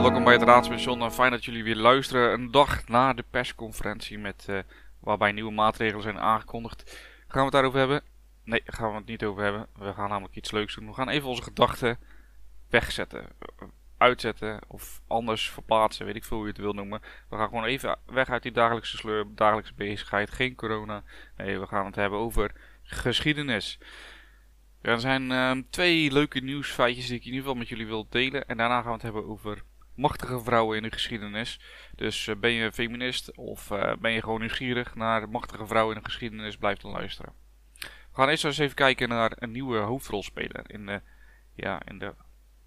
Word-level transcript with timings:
welkom 0.00 0.24
bij 0.24 0.32
het 0.32 0.42
Raadspension. 0.42 1.10
Fijn 1.10 1.30
dat 1.30 1.44
jullie 1.44 1.64
weer 1.64 1.76
luisteren. 1.76 2.32
Een 2.32 2.50
dag 2.50 2.88
na 2.88 3.12
de 3.12 3.24
persconferentie 3.30 4.18
met, 4.18 4.46
uh, 4.50 4.58
waarbij 5.00 5.32
nieuwe 5.32 5.52
maatregelen 5.52 6.02
zijn 6.02 6.18
aangekondigd. 6.18 6.98
Gaan 7.28 7.38
we 7.38 7.42
het 7.42 7.52
daarover 7.52 7.78
hebben? 7.78 8.02
Nee, 8.44 8.62
gaan 8.64 8.90
we 8.90 8.96
het 8.96 9.06
niet 9.06 9.24
over 9.24 9.42
hebben. 9.42 9.66
We 9.76 9.92
gaan 9.92 10.08
namelijk 10.08 10.36
iets 10.36 10.50
leuks 10.50 10.74
doen. 10.74 10.86
We 10.86 10.94
gaan 10.94 11.08
even 11.08 11.28
onze 11.28 11.42
gedachten 11.42 11.98
wegzetten, 12.70 13.26
uitzetten 13.98 14.58
of 14.66 15.00
anders 15.06 15.50
verplaatsen, 15.50 16.06
weet 16.06 16.16
ik 16.16 16.24
veel 16.24 16.36
hoe 16.36 16.46
je 16.46 16.52
het 16.52 16.62
wil 16.62 16.72
noemen. 16.72 17.00
We 17.28 17.36
gaan 17.36 17.48
gewoon 17.48 17.64
even 17.64 17.98
weg 18.06 18.28
uit 18.28 18.42
die 18.42 18.52
dagelijkse 18.52 18.96
sleur, 18.96 19.26
dagelijkse 19.28 19.74
bezigheid, 19.74 20.30
geen 20.30 20.54
corona. 20.54 21.02
Nee, 21.36 21.58
we 21.58 21.66
gaan 21.66 21.86
het 21.86 21.94
hebben 21.94 22.18
over 22.18 22.52
geschiedenis. 22.82 23.78
Er 24.82 25.00
zijn 25.00 25.30
uh, 25.30 25.50
twee 25.70 26.12
leuke 26.12 26.40
nieuwsfeitjes 26.40 27.06
die 27.06 27.16
ik 27.16 27.20
in 27.20 27.26
ieder 27.26 27.42
geval 27.42 27.58
met 27.58 27.68
jullie 27.68 27.86
wil 27.86 28.06
delen. 28.08 28.46
En 28.46 28.56
daarna 28.56 28.76
gaan 28.76 28.86
we 28.86 28.92
het 28.92 29.02
hebben 29.02 29.26
over 29.26 29.62
machtige 29.94 30.40
vrouwen 30.40 30.76
in 30.76 30.82
de 30.82 30.92
geschiedenis. 30.92 31.60
Dus 31.94 32.26
uh, 32.26 32.36
ben 32.36 32.50
je 32.50 32.72
feminist 32.72 33.36
of 33.36 33.70
uh, 33.70 33.92
ben 33.96 34.12
je 34.12 34.20
gewoon 34.20 34.40
nieuwsgierig 34.40 34.94
naar 34.94 35.28
machtige 35.28 35.66
vrouwen 35.66 35.96
in 35.96 36.02
de 36.02 36.08
geschiedenis, 36.08 36.56
blijf 36.56 36.78
dan 36.78 36.90
luisteren. 36.90 37.32
We 37.78 38.18
gaan 38.18 38.28
eerst 38.28 38.44
eens 38.44 38.58
even 38.58 38.74
kijken 38.74 39.08
naar 39.08 39.32
een 39.34 39.50
nieuwe 39.50 39.78
hoofdrolspeler 39.78 40.70
in 40.70 40.86
de, 40.86 41.00
ja, 41.54 41.82
in 41.84 41.98
de 41.98 42.14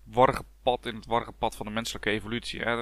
warge 0.04 0.44
pad, 0.64 0.86
in 0.86 0.96
het 0.96 1.06
warge 1.06 1.32
pad 1.32 1.56
van 1.56 1.66
de 1.66 1.72
menselijke 1.72 2.10
evolutie. 2.10 2.62
Hè. 2.62 2.76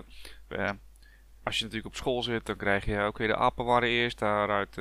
als 1.44 1.58
je 1.58 1.64
natuurlijk 1.64 1.86
op 1.86 1.96
school 1.96 2.24
zit, 2.24 2.46
dan 2.46 2.56
krijg 2.56 2.86
je, 2.86 3.08
oké, 3.08 3.28
de 3.28 3.36
apen 3.36 3.66
waren 3.66 3.90
eerst, 3.90 4.20
daaruit 4.20 4.78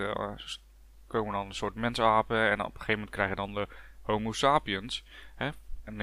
komen 1.06 1.33
dan 1.33 1.47
een 1.47 1.55
soort 1.55 1.75
mensapen 1.75 2.51
en 2.51 2.61
op 2.61 2.67
een 2.67 2.73
gegeven 2.73 2.92
moment 2.92 3.11
krijg 3.11 3.29
je 3.29 3.34
dan 3.34 3.55
de 3.55 3.69
Homo 4.03 4.33
sapiens. 4.33 5.05
Hè? 5.34 5.50
En 5.84 5.97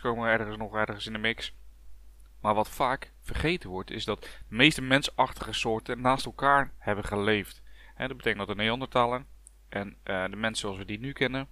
komen 0.00 0.28
ergens 0.28 0.56
nog 0.56 0.74
ergens 0.74 1.06
in 1.06 1.12
de 1.12 1.18
mix. 1.18 1.54
Maar 2.40 2.54
wat 2.54 2.68
vaak 2.68 3.12
vergeten 3.20 3.70
wordt, 3.70 3.90
is 3.90 4.04
dat 4.04 4.22
de 4.22 4.54
meeste 4.56 4.82
mensachtige 4.82 5.52
soorten 5.52 6.00
naast 6.00 6.26
elkaar 6.26 6.72
hebben 6.78 7.04
geleefd. 7.04 7.62
Hè, 7.94 8.06
dat 8.08 8.16
betekent 8.16 8.46
dat 8.46 8.56
de 8.56 8.62
Neandertaler 8.62 9.24
en 9.68 9.96
uh, 10.04 10.24
de 10.24 10.36
mensen 10.36 10.60
zoals 10.60 10.78
we 10.78 10.84
die 10.84 10.98
nu 10.98 11.12
kennen, 11.12 11.48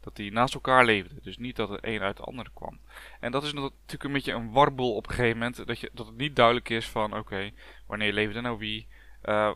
dat 0.00 0.16
die 0.16 0.32
naast 0.32 0.54
elkaar 0.54 0.84
leefden. 0.84 1.18
Dus 1.22 1.38
niet 1.38 1.56
dat 1.56 1.68
het 1.68 1.78
een 1.82 2.00
uit 2.00 2.16
de 2.16 2.22
ander 2.22 2.50
kwam. 2.54 2.78
En 3.20 3.32
dat 3.32 3.44
is 3.44 3.52
natuurlijk 3.52 4.04
een 4.04 4.12
beetje 4.12 4.32
een 4.32 4.50
warbel 4.50 4.94
op 4.94 5.06
een 5.06 5.14
gegeven 5.14 5.38
moment. 5.38 5.66
Dat, 5.66 5.80
je, 5.80 5.90
dat 5.92 6.06
het 6.06 6.16
niet 6.16 6.36
duidelijk 6.36 6.68
is 6.68 6.88
van, 6.88 7.16
oké, 7.16 7.50
wanneer 7.86 8.12
leefde 8.12 8.40
nou 8.40 8.58
wie? 8.58 8.88
Uh, 9.24 9.52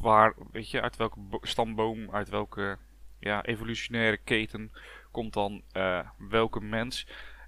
waar, 0.00 0.34
weet 0.52 0.70
je, 0.70 0.80
uit 0.80 0.96
welke 0.96 1.18
stamboom, 1.42 2.10
uit 2.10 2.28
welke 2.28 2.78
ja, 3.18 3.44
evolutionaire 3.44 4.16
keten 4.16 4.72
komt 5.10 5.32
dan 5.32 5.62
uh, 5.72 6.08
welke 6.18 6.60
mens. 6.60 7.06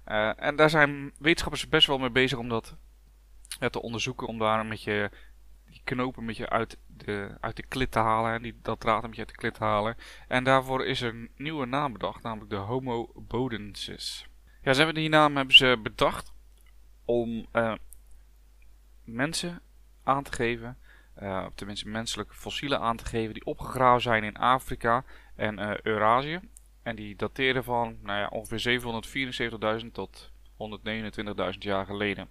Uh, 0.09 0.43
en 0.43 0.55
daar 0.55 0.69
zijn 0.69 1.13
wetenschappers 1.17 1.69
best 1.69 1.87
wel 1.87 1.97
mee 1.97 2.09
bezig 2.09 2.37
om 2.37 2.49
dat 2.49 2.75
te 3.69 3.81
onderzoeken. 3.81 4.27
Om 4.27 4.37
daar 4.37 4.59
een 4.59 4.69
beetje 4.69 5.11
die 5.65 5.81
knopen 5.83 6.21
een 6.21 6.27
beetje 6.27 6.49
uit 6.49 6.77
de, 6.87 7.37
uit 7.39 7.55
de 7.55 7.65
klit 7.65 7.91
te 7.91 7.99
halen. 7.99 8.41
Die, 8.41 8.59
dat 8.61 8.79
draad 8.79 9.03
een 9.03 9.09
beetje 9.09 9.25
uit 9.25 9.33
de 9.33 9.39
klit 9.39 9.53
te 9.53 9.63
halen. 9.63 9.95
En 10.27 10.43
daarvoor 10.43 10.85
is 10.85 11.01
er 11.01 11.09
een 11.09 11.31
nieuwe 11.35 11.65
naam 11.65 11.93
bedacht. 11.93 12.23
Namelijk 12.23 12.49
de 12.49 12.55
Homo 12.55 13.11
bodensis. 13.15 14.27
Ja, 14.61 14.73
ze 14.73 14.77
hebben 14.77 15.01
die 15.01 15.09
naam 15.09 15.35
hebben 15.35 15.55
ze 15.55 15.79
bedacht 15.83 16.33
om 17.05 17.47
uh, 17.53 17.73
mensen 19.03 19.61
aan 20.03 20.23
te 20.23 20.31
geven. 20.31 20.77
Uh, 21.21 21.45
tenminste 21.55 21.89
menselijke 21.89 22.35
fossielen 22.35 22.79
aan 22.79 22.97
te 22.97 23.05
geven 23.05 23.33
die 23.33 23.45
opgegraven 23.45 24.01
zijn 24.01 24.23
in 24.23 24.37
Afrika 24.37 25.03
en 25.35 25.59
uh, 25.59 25.71
Eurazië. 25.83 26.39
En 26.89 26.95
die 26.95 27.15
dateren 27.15 27.63
van 27.63 27.97
nou 28.01 28.19
ja, 28.19 28.27
ongeveer 28.27 28.81
774.000 29.81 29.91
tot 29.91 30.31
129.000 30.51 31.57
jaar 31.57 31.85
geleden. 31.85 32.29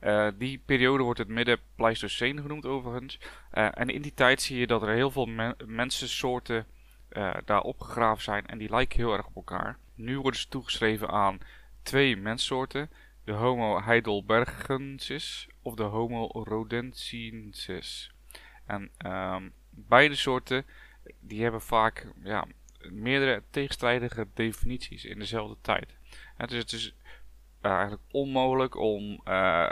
Uh, 0.00 0.28
die 0.38 0.62
periode 0.66 1.02
wordt 1.02 1.18
het 1.18 1.28
midden 1.28 1.58
Pleistocene 1.74 2.40
genoemd 2.40 2.66
overigens. 2.66 3.18
Uh, 3.52 3.68
en 3.78 3.88
in 3.88 4.02
die 4.02 4.14
tijd 4.14 4.42
zie 4.42 4.58
je 4.58 4.66
dat 4.66 4.82
er 4.82 4.88
heel 4.88 5.10
veel 5.10 5.26
men 5.26 5.56
mensensoorten 5.64 6.66
uh, 7.10 7.34
daar 7.44 7.60
opgegraven 7.60 8.22
zijn 8.22 8.46
en 8.46 8.58
die 8.58 8.70
lijken 8.70 8.98
heel 8.98 9.12
erg 9.12 9.26
op 9.26 9.36
elkaar. 9.36 9.78
Nu 9.94 10.20
worden 10.20 10.40
ze 10.40 10.48
toegeschreven 10.48 11.08
aan 11.08 11.38
twee 11.82 12.16
menssoorten. 12.16 12.90
De 13.24 13.32
Homo 13.32 13.82
heidelbergensis 13.82 15.48
of 15.62 15.74
de 15.74 15.82
Homo 15.82 16.26
rhodensiensis. 16.26 18.12
En 18.66 18.90
um, 19.06 19.52
beide 19.70 20.14
soorten 20.14 20.64
die 21.20 21.42
hebben 21.42 21.62
vaak 21.62 22.06
ja, 22.22 22.46
meerdere 22.92 23.42
tegenstrijdige 23.50 24.28
definities 24.34 25.04
in 25.04 25.18
dezelfde 25.18 25.56
tijd. 25.60 25.96
dus 26.36 26.58
het 26.58 26.72
is 26.72 26.94
uh, 27.62 27.72
eigenlijk 27.72 28.02
onmogelijk 28.10 28.76
om 28.76 29.02
uh, 29.12 29.70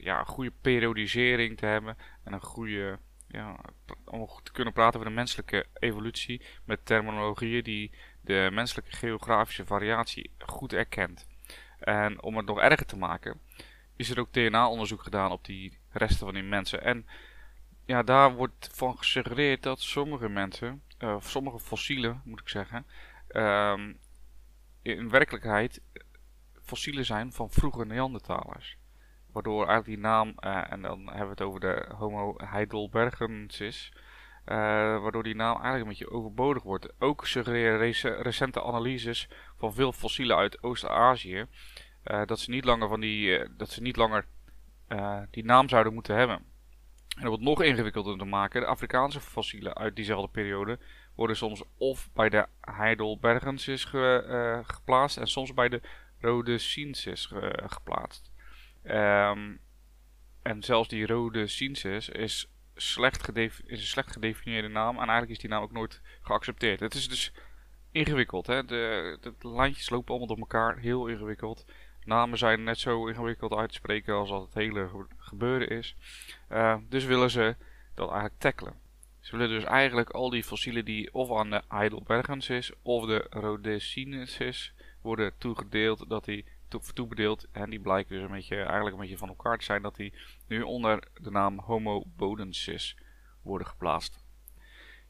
ja, 0.00 0.18
een 0.18 0.26
goede 0.26 0.52
periodisering 0.60 1.56
te 1.56 1.66
hebben 1.66 1.96
en 2.24 2.32
een 2.32 2.40
goede, 2.40 2.98
ja, 3.28 3.60
om 4.04 4.28
te 4.42 4.52
kunnen 4.52 4.72
praten 4.72 4.98
over 5.00 5.10
de 5.10 5.16
menselijke 5.16 5.66
evolutie 5.78 6.42
met 6.64 6.86
terminologieën 6.86 7.62
die 7.62 7.92
de 8.20 8.48
menselijke 8.52 8.96
geografische 8.96 9.66
variatie 9.66 10.30
goed 10.38 10.72
erkent. 10.72 11.26
En 11.78 12.22
om 12.22 12.36
het 12.36 12.46
nog 12.46 12.60
erger 12.60 12.86
te 12.86 12.96
maken, 12.96 13.40
is 13.96 14.10
er 14.10 14.20
ook 14.20 14.32
DNA-onderzoek 14.32 15.02
gedaan 15.02 15.30
op 15.30 15.44
die 15.44 15.78
resten 15.90 16.26
van 16.26 16.34
die 16.34 16.42
mensen. 16.42 16.82
En 16.82 17.06
ja, 17.84 18.02
daar 18.02 18.34
wordt 18.34 18.68
van 18.72 18.98
gesuggereerd 18.98 19.62
dat 19.62 19.80
sommige 19.80 20.28
mensen 20.28 20.82
uh, 20.98 21.16
sommige 21.20 21.58
fossielen, 21.58 22.20
moet 22.24 22.40
ik 22.40 22.48
zeggen, 22.48 22.86
um, 23.28 23.98
in 24.82 25.10
werkelijkheid 25.10 25.82
fossielen 26.62 27.04
zijn 27.04 27.32
van 27.32 27.50
vroege 27.50 27.84
Neandertalers. 27.84 28.76
Waardoor 29.32 29.66
eigenlijk 29.66 29.86
die 29.86 29.98
naam, 29.98 30.34
uh, 30.40 30.72
en 30.72 30.82
dan 30.82 30.98
hebben 31.06 31.24
we 31.24 31.30
het 31.30 31.40
over 31.40 31.60
de 31.60 31.86
Homo 31.94 32.34
heidelbergensis, 32.36 33.92
uh, 33.94 34.56
waardoor 35.02 35.22
die 35.22 35.34
naam 35.34 35.54
eigenlijk 35.54 35.82
een 35.82 35.88
beetje 35.88 36.10
overbodig 36.10 36.62
wordt. 36.62 36.92
Ook 36.98 37.26
suggereren 37.26 37.78
rec 37.78 37.96
recente 38.22 38.62
analyses 38.62 39.28
van 39.56 39.74
veel 39.74 39.92
fossielen 39.92 40.36
uit 40.36 40.62
Oost-Azië 40.62 41.46
dat 42.24 42.38
ze 42.38 42.50
niet 42.50 42.64
langer, 42.64 42.88
van 42.88 43.00
die, 43.00 43.54
dat 43.56 43.70
ze 43.70 43.82
niet 43.82 43.96
langer 43.96 44.26
die 45.30 45.44
naam 45.44 45.68
zouden 45.68 45.94
moeten 45.94 46.16
hebben. 46.16 46.55
En 47.16 47.26
om 47.26 47.32
het 47.32 47.40
nog 47.40 47.62
ingewikkelder 47.62 48.18
te 48.18 48.24
maken, 48.24 48.60
de 48.60 48.66
Afrikaanse 48.66 49.20
fossielen 49.20 49.76
uit 49.76 49.96
diezelfde 49.96 50.28
periode 50.28 50.78
worden 51.14 51.36
soms 51.36 51.62
of 51.78 52.08
bij 52.12 52.28
de 52.28 52.46
Heidelbergensis 52.60 53.84
ge, 53.84 54.24
uh, 54.28 54.68
geplaatst 54.74 55.16
en 55.16 55.26
soms 55.26 55.54
bij 55.54 55.68
de 55.68 55.80
Rhodesiensis 56.20 57.26
ge, 57.26 57.62
geplaatst. 57.66 58.30
Um, 58.84 59.60
en 60.42 60.62
zelfs 60.62 60.88
die 60.88 61.06
Rhodesiensis 61.06 62.08
is, 62.08 62.50
slecht 62.74 63.36
is 63.36 63.60
een 63.66 63.76
slecht 63.78 64.12
gedefinieerde 64.12 64.68
naam 64.68 64.94
en 64.94 64.98
eigenlijk 64.98 65.30
is 65.30 65.38
die 65.38 65.50
naam 65.50 65.62
ook 65.62 65.72
nooit 65.72 66.00
geaccepteerd. 66.22 66.80
Het 66.80 66.94
is 66.94 67.08
dus 67.08 67.32
ingewikkeld. 67.90 68.46
Hè? 68.46 68.64
De, 68.64 69.18
de, 69.20 69.48
lijntjes 69.48 69.90
lopen 69.90 70.08
allemaal 70.08 70.26
door 70.26 70.38
elkaar, 70.38 70.78
heel 70.78 71.06
ingewikkeld. 71.06 71.64
Namen 72.06 72.38
zijn 72.38 72.62
net 72.62 72.78
zo 72.78 73.06
ingewikkeld 73.06 73.52
uit 73.52 73.68
te 73.68 73.74
spreken 73.74 74.14
als 74.14 74.28
dat 74.28 74.42
het 74.42 74.54
hele 74.54 74.90
gebeuren 75.18 75.68
is. 75.68 75.96
Uh, 76.52 76.76
dus 76.88 77.04
willen 77.04 77.30
ze 77.30 77.56
dat 77.94 78.10
eigenlijk 78.10 78.40
tackelen. 78.40 78.74
Ze 79.20 79.36
willen 79.36 79.54
dus 79.54 79.64
eigenlijk 79.64 80.10
al 80.10 80.30
die 80.30 80.44
fossielen 80.44 80.84
die 80.84 81.14
of 81.14 81.38
aan 81.38 81.50
de 81.50 81.62
Heidelbergensis 81.68 82.72
of 82.82 83.06
de 83.06 83.26
Rhodesiensis 83.30 84.72
worden 85.00 85.32
toegedeeld, 85.38 86.08
dat 86.08 86.24
die 86.24 86.44
to 86.68 86.80
toebedeeld 86.94 87.46
en 87.52 87.70
die 87.70 87.80
blijken 87.80 88.14
dus 88.14 88.24
een 88.24 88.34
beetje, 88.34 88.56
eigenlijk 88.56 88.94
een 88.94 89.00
beetje 89.00 89.18
van 89.18 89.28
elkaar 89.28 89.58
te 89.58 89.64
zijn, 89.64 89.82
dat 89.82 89.96
die 89.96 90.12
nu 90.46 90.62
onder 90.62 91.08
de 91.20 91.30
naam 91.30 91.58
Homo 91.58 92.02
bodensis 92.16 92.96
worden 93.42 93.66
geplaatst. 93.66 94.24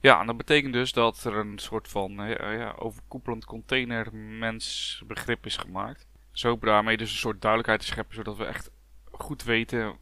Ja, 0.00 0.20
en 0.20 0.26
dat 0.26 0.36
betekent 0.36 0.72
dus 0.72 0.92
dat 0.92 1.24
er 1.24 1.36
een 1.36 1.58
soort 1.58 1.88
van 1.88 2.12
ja, 2.12 2.50
ja, 2.50 2.74
overkoepelend 2.78 3.44
containermensbegrip 3.44 5.46
is 5.46 5.56
gemaakt. 5.56 6.06
Zo 6.36 6.58
daarmee 6.58 6.96
dus 6.96 7.10
een 7.10 7.18
soort 7.18 7.40
duidelijkheid 7.40 7.80
te 7.80 7.86
scheppen, 7.86 8.14
zodat 8.14 8.36
we 8.36 8.44
echt 8.44 8.70
goed 9.10 9.42
weten, 9.42 9.98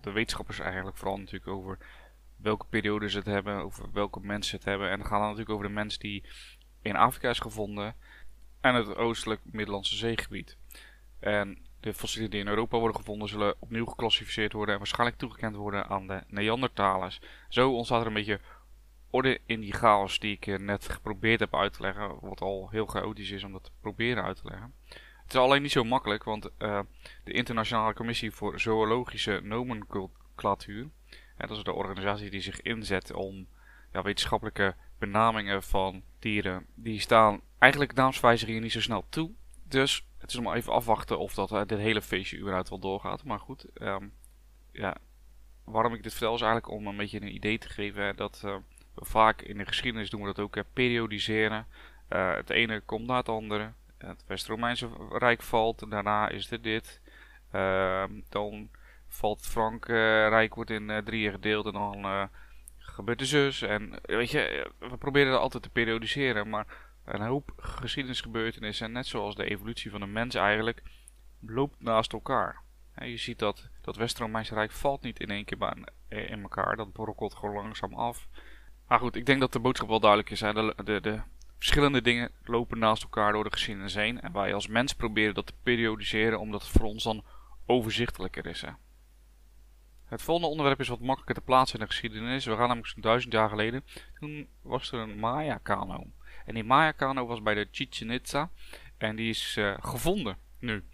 de 0.00 0.12
wetenschappers 0.12 0.58
eigenlijk 0.58 0.96
vooral 0.96 1.18
natuurlijk 1.18 1.50
over 1.50 1.78
welke 2.36 2.66
periode 2.66 3.08
ze 3.08 3.18
het 3.18 3.26
hebben, 3.26 3.56
over 3.56 3.92
welke 3.92 4.20
mensen 4.20 4.56
het 4.56 4.64
hebben. 4.64 4.90
En 4.90 4.98
dan 4.98 5.06
gaan 5.06 5.18
we 5.18 5.24
natuurlijk 5.24 5.50
over 5.50 5.66
de 5.66 5.72
mens 5.72 5.98
die 5.98 6.24
in 6.82 6.96
Afrika 6.96 7.30
is 7.30 7.38
gevonden 7.38 7.94
en 8.60 8.74
het 8.74 8.96
oostelijk 8.96 9.40
Middellandse 9.44 9.96
zeegebied. 9.96 10.56
En 11.18 11.58
de 11.80 11.94
fossielen 11.94 12.30
die 12.30 12.40
in 12.40 12.48
Europa 12.48 12.78
worden 12.78 12.96
gevonden 12.96 13.28
zullen 13.28 13.54
opnieuw 13.58 13.86
geclassificeerd 13.86 14.52
worden 14.52 14.72
en 14.72 14.80
waarschijnlijk 14.80 15.18
toegekend 15.18 15.56
worden 15.56 15.88
aan 15.88 16.06
de 16.06 16.22
Neandertalers. 16.28 17.20
Zo 17.48 17.72
ontstaat 17.72 18.00
er 18.00 18.06
een 18.06 18.12
beetje 18.12 18.40
orde 19.10 19.40
in 19.46 19.60
die 19.60 19.72
chaos 19.72 20.18
die 20.18 20.38
ik 20.40 20.60
net 20.60 20.88
geprobeerd 20.88 21.40
heb 21.40 21.54
uit 21.54 21.72
te 21.72 21.82
leggen, 21.82 22.18
wat 22.20 22.40
al 22.40 22.68
heel 22.70 22.86
chaotisch 22.86 23.30
is 23.30 23.44
om 23.44 23.52
dat 23.52 23.64
te 23.64 23.70
proberen 23.80 24.24
uit 24.24 24.36
te 24.36 24.48
leggen. 24.48 24.74
Het 25.26 25.34
is 25.34 25.40
alleen 25.40 25.62
niet 25.62 25.72
zo 25.72 25.84
makkelijk, 25.84 26.24
want 26.24 26.50
uh, 26.58 26.80
de 27.24 27.32
Internationale 27.32 27.94
Commissie 27.94 28.30
voor 28.30 28.60
Zoologische 28.60 29.40
Nomenclatuur, 29.42 30.88
dat 31.36 31.50
is 31.50 31.62
de 31.62 31.72
organisatie 31.72 32.30
die 32.30 32.40
zich 32.40 32.60
inzet 32.60 33.12
om 33.12 33.46
ja, 33.92 34.02
wetenschappelijke 34.02 34.74
benamingen 34.98 35.62
van 35.62 36.02
dieren, 36.18 36.66
die 36.74 37.00
staan 37.00 37.40
eigenlijk 37.58 37.94
naamswijzigingen 37.94 38.62
niet 38.62 38.72
zo 38.72 38.80
snel 38.80 39.04
toe. 39.08 39.30
Dus 39.62 40.06
het 40.18 40.28
is 40.28 40.34
nog 40.36 40.44
maar 40.44 40.56
even 40.56 40.72
afwachten 40.72 41.18
of 41.18 41.34
dat 41.34 41.52
uh, 41.52 41.62
dit 41.66 41.78
hele 41.78 42.02
feestje 42.02 42.38
überhaupt 42.38 42.68
wel 42.68 42.78
doorgaat. 42.78 43.24
Maar 43.24 43.40
goed, 43.40 43.66
um, 43.82 44.12
ja, 44.72 44.96
waarom 45.64 45.94
ik 45.94 46.02
dit 46.02 46.12
vertel 46.12 46.34
is 46.34 46.40
eigenlijk 46.40 46.72
om 46.72 46.86
een 46.86 46.96
beetje 46.96 47.20
een 47.20 47.34
idee 47.34 47.58
te 47.58 47.68
geven 47.68 48.16
dat 48.16 48.40
we 48.40 48.60
vaak 48.94 49.42
in 49.42 49.58
de 49.58 49.66
geschiedenis 49.66 50.10
doen 50.10 50.20
we 50.20 50.26
dat 50.26 50.38
ook, 50.38 50.54
hè, 50.54 50.64
periodiseren. 50.64 51.66
het 52.08 52.50
ene 52.50 52.80
komt 52.80 53.06
na 53.06 53.16
het 53.16 53.28
andere. 53.28 53.72
Het 54.06 54.24
West-Romeinse 54.26 54.88
Rijk 55.10 55.42
valt, 55.42 55.90
daarna 55.90 56.28
is 56.28 56.50
er 56.50 56.62
dit. 56.62 57.00
Ehm, 57.50 58.20
dan 58.28 58.70
valt 59.08 59.38
het 59.38 59.48
Frankrijk, 59.48 60.54
wordt 60.54 60.70
in 60.70 61.02
drieën 61.04 61.30
gedeeld 61.30 61.66
en 61.66 61.72
dan 61.72 62.28
gebeurt 62.78 63.18
de 63.18 63.26
zus. 63.26 63.62
En 63.62 63.98
weet 64.02 64.30
je, 64.30 64.70
we 64.78 64.96
proberen 64.96 65.32
dat 65.32 65.40
altijd 65.40 65.62
te 65.62 65.70
periodiseren, 65.70 66.48
maar 66.48 66.66
een 67.04 67.20
hoop 67.20 67.52
geschiedenisgebeurtenissen, 67.56 68.92
net 68.92 69.06
zoals 69.06 69.34
de 69.34 69.44
evolutie 69.44 69.90
van 69.90 70.00
de 70.00 70.06
mens 70.06 70.34
eigenlijk, 70.34 70.82
loopt 71.40 71.82
naast 71.82 72.12
elkaar. 72.12 72.62
je 72.94 73.16
ziet 73.16 73.38
dat 73.38 73.68
dat 73.80 73.96
West-Romeinse 73.96 74.54
Rijk 74.54 74.72
valt 74.72 75.02
niet 75.02 75.20
in 75.20 75.30
één 75.30 75.44
keer 75.44 75.86
eh, 76.08 76.30
in 76.30 76.42
elkaar, 76.42 76.76
dat 76.76 76.92
brokkelt 76.92 77.34
gewoon 77.34 77.54
langzaam 77.54 77.94
af. 77.94 78.28
Maar 78.88 78.98
goed, 78.98 79.16
ik 79.16 79.26
denk 79.26 79.40
dat 79.40 79.52
de 79.52 79.60
boodschap 79.60 79.88
wel 79.88 80.00
duidelijk 80.00 80.30
is. 80.30 80.38
De, 80.38 80.74
de, 80.84 81.00
de 81.00 81.20
verschillende 81.58 82.02
dingen 82.02 82.30
lopen 82.44 82.78
naast 82.78 83.02
elkaar 83.02 83.32
door 83.32 83.44
de 83.44 83.52
geschiedenis 83.52 83.94
heen. 83.94 84.20
En 84.20 84.32
wij 84.32 84.54
als 84.54 84.66
mens 84.66 84.92
proberen 84.94 85.34
dat 85.34 85.46
te 85.46 85.54
periodiseren, 85.62 86.40
omdat 86.40 86.62
het 86.62 86.70
voor 86.70 86.86
ons 86.86 87.04
dan 87.04 87.24
overzichtelijker 87.66 88.46
is. 88.46 88.60
Hè? 88.60 88.70
Het 90.06 90.22
volgende 90.22 90.50
onderwerp 90.50 90.80
is 90.80 90.88
wat 90.88 91.00
makkelijker 91.00 91.34
te 91.34 91.40
plaatsen 91.40 91.78
in 91.78 91.84
de 91.84 91.90
geschiedenis. 91.90 92.44
We 92.44 92.50
gaan 92.50 92.60
namelijk 92.60 92.86
zo'n 92.86 93.02
duizend 93.02 93.32
jaar 93.32 93.48
geleden. 93.48 93.84
Toen 94.18 94.48
was 94.62 94.92
er 94.92 94.98
een 94.98 95.18
Maya-kano. 95.18 96.06
En 96.44 96.54
die 96.54 96.64
Maya-kano 96.64 97.26
was 97.26 97.42
bij 97.42 97.54
de 97.54 97.68
Chichen 97.70 98.10
Itza. 98.10 98.50
En 98.98 99.16
die 99.16 99.28
is 99.28 99.56
uh, 99.58 99.74
gevonden 99.80 100.36
nu. 100.58 100.84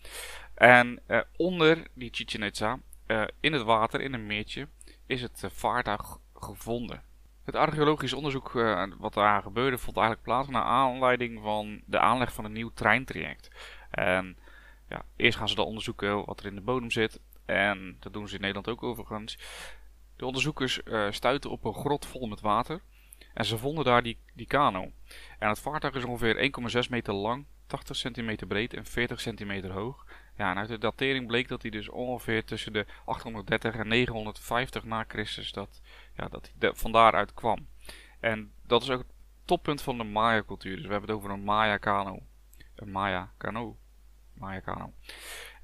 En 0.54 1.00
uh, 1.08 1.20
onder 1.36 1.86
die 1.94 2.08
Chichen 2.12 2.42
Itza, 2.42 2.78
uh, 3.06 3.24
in 3.40 3.52
het 3.52 3.62
water, 3.62 4.00
in 4.00 4.12
een 4.12 4.26
meertje, 4.26 4.68
is 5.06 5.22
het 5.22 5.44
vaartuig 5.52 6.18
gevonden. 6.34 7.02
Het 7.44 7.56
archeologisch 7.56 8.12
onderzoek 8.12 8.52
wat 8.98 9.14
daar 9.14 9.42
gebeurde 9.42 9.78
vond 9.78 9.96
eigenlijk 9.96 10.26
plaats 10.26 10.48
naar 10.48 10.62
aanleiding 10.62 11.40
van 11.42 11.82
de 11.86 11.98
aanleg 11.98 12.32
van 12.32 12.44
een 12.44 12.52
nieuw 12.52 12.70
treintraject. 12.74 13.50
En 13.90 14.36
ja, 14.88 15.04
eerst 15.16 15.38
gaan 15.38 15.48
ze 15.48 15.54
dan 15.54 15.66
onderzoeken 15.66 16.24
wat 16.24 16.40
er 16.40 16.46
in 16.46 16.54
de 16.54 16.60
bodem 16.60 16.90
zit. 16.90 17.20
En 17.44 17.96
dat 18.00 18.12
doen 18.12 18.28
ze 18.28 18.34
in 18.34 18.40
Nederland 18.40 18.68
ook 18.68 18.82
overigens. 18.82 19.38
De 20.16 20.26
onderzoekers 20.26 20.80
uh, 20.84 21.10
stuiten 21.10 21.50
op 21.50 21.64
een 21.64 21.74
grot 21.74 22.06
vol 22.06 22.26
met 22.26 22.40
water. 22.40 22.80
En 23.34 23.44
ze 23.44 23.58
vonden 23.58 23.84
daar 23.84 24.02
die, 24.02 24.18
die 24.34 24.46
kano. 24.46 24.92
En 25.38 25.48
het 25.48 25.60
vaartuig 25.60 25.94
is 25.94 26.04
ongeveer 26.04 26.50
1,6 26.84 26.90
meter 26.90 27.14
lang, 27.14 27.46
80 27.66 27.96
centimeter 27.96 28.46
breed 28.46 28.74
en 28.74 28.86
40 28.86 29.20
centimeter 29.20 29.70
hoog. 29.70 30.06
Ja, 30.36 30.50
en 30.50 30.58
uit 30.58 30.68
de 30.68 30.78
datering 30.78 31.26
bleek 31.26 31.48
dat 31.48 31.62
hij 31.62 31.70
dus 31.70 31.88
ongeveer 31.88 32.44
tussen 32.44 32.72
de 32.72 32.86
830 33.04 33.74
en 33.74 33.88
950 33.88 34.84
na 34.84 35.04
Christus 35.08 35.52
dat, 35.52 35.80
ja, 36.16 36.28
dat 36.28 36.52
hij 36.58 36.72
van 36.74 36.92
daaruit 36.92 37.34
kwam. 37.34 37.68
En 38.20 38.52
dat 38.66 38.82
is 38.82 38.90
ook 38.90 38.98
het 38.98 39.12
toppunt 39.44 39.82
van 39.82 39.98
de 39.98 40.04
Maya-cultuur. 40.04 40.76
Dus 40.76 40.84
we 40.84 40.90
hebben 40.90 41.08
het 41.08 41.18
over 41.18 41.30
een 41.30 41.44
Maya-kano. 41.44 42.22
Een 42.74 42.90
Maya-kano. 42.90 43.76
Maya-kano. 44.34 44.92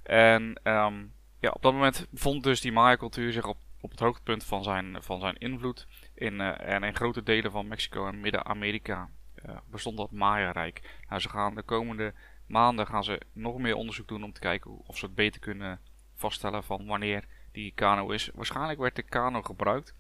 En 0.03 0.61
um, 0.65 1.15
ja, 1.41 1.51
op 1.51 1.63
dat 1.63 1.73
moment 1.73 2.07
vond 2.13 2.43
dus 2.43 2.61
die 2.61 2.73
Maya-cultuur 2.73 3.33
zich 3.33 3.47
op, 3.47 3.59
op 3.81 3.91
het 3.91 4.01
hoogtepunt 4.01 4.45
van 4.45 4.63
zijn, 4.63 5.03
van 5.03 5.21
zijn 5.21 5.37
invloed. 5.37 5.87
In, 6.15 6.35
uh, 6.35 6.61
en 6.61 6.83
in 6.83 6.95
grote 6.95 7.23
delen 7.23 7.51
van 7.51 7.69
Mexico 7.69 8.07
en 8.07 8.21
Midden-Amerika 8.21 9.11
uh, 9.47 9.57
bestond 9.71 9.97
dat 9.97 10.11
Maya-rijk. 10.11 11.01
Nou, 11.09 11.21
ze 11.21 11.29
gaan 11.29 11.55
de 11.55 11.63
komende 11.63 12.15
maanden 12.49 12.87
gaan 12.87 13.05
ze 13.05 13.21
nog 13.33 13.59
meer 13.59 13.75
onderzoek 13.75 14.09
doen 14.09 14.25
om 14.25 14.33
te 14.33 14.41
kijken 14.41 14.71
of 14.71 14.99
ze 14.99 15.05
het 15.05 15.15
beter 15.15 15.41
kunnen 15.41 15.81
vaststellen 16.15 16.65
van 16.65 16.87
wanneer 16.87 17.25
die 17.53 17.73
kano 17.75 18.11
is. 18.11 18.31
Waarschijnlijk 18.35 18.79
werd 18.79 18.97
de 18.97 19.03
kano 19.03 19.43
gebruikt 19.43 19.95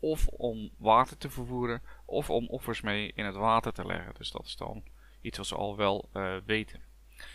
of 0.00 0.26
om 0.26 0.70
water 0.78 1.18
te 1.18 1.30
vervoeren 1.30 1.82
of 2.04 2.30
om 2.30 2.48
offers 2.48 2.80
mee 2.80 3.12
in 3.14 3.24
het 3.24 3.34
water 3.34 3.72
te 3.72 3.86
leggen. 3.86 4.14
Dus 4.14 4.30
dat 4.30 4.46
is 4.46 4.56
dan 4.56 4.82
iets 5.20 5.38
wat 5.38 5.46
ze 5.46 5.54
al 5.54 5.76
wel 5.76 6.08
uh, 6.14 6.36
weten. 6.46 6.82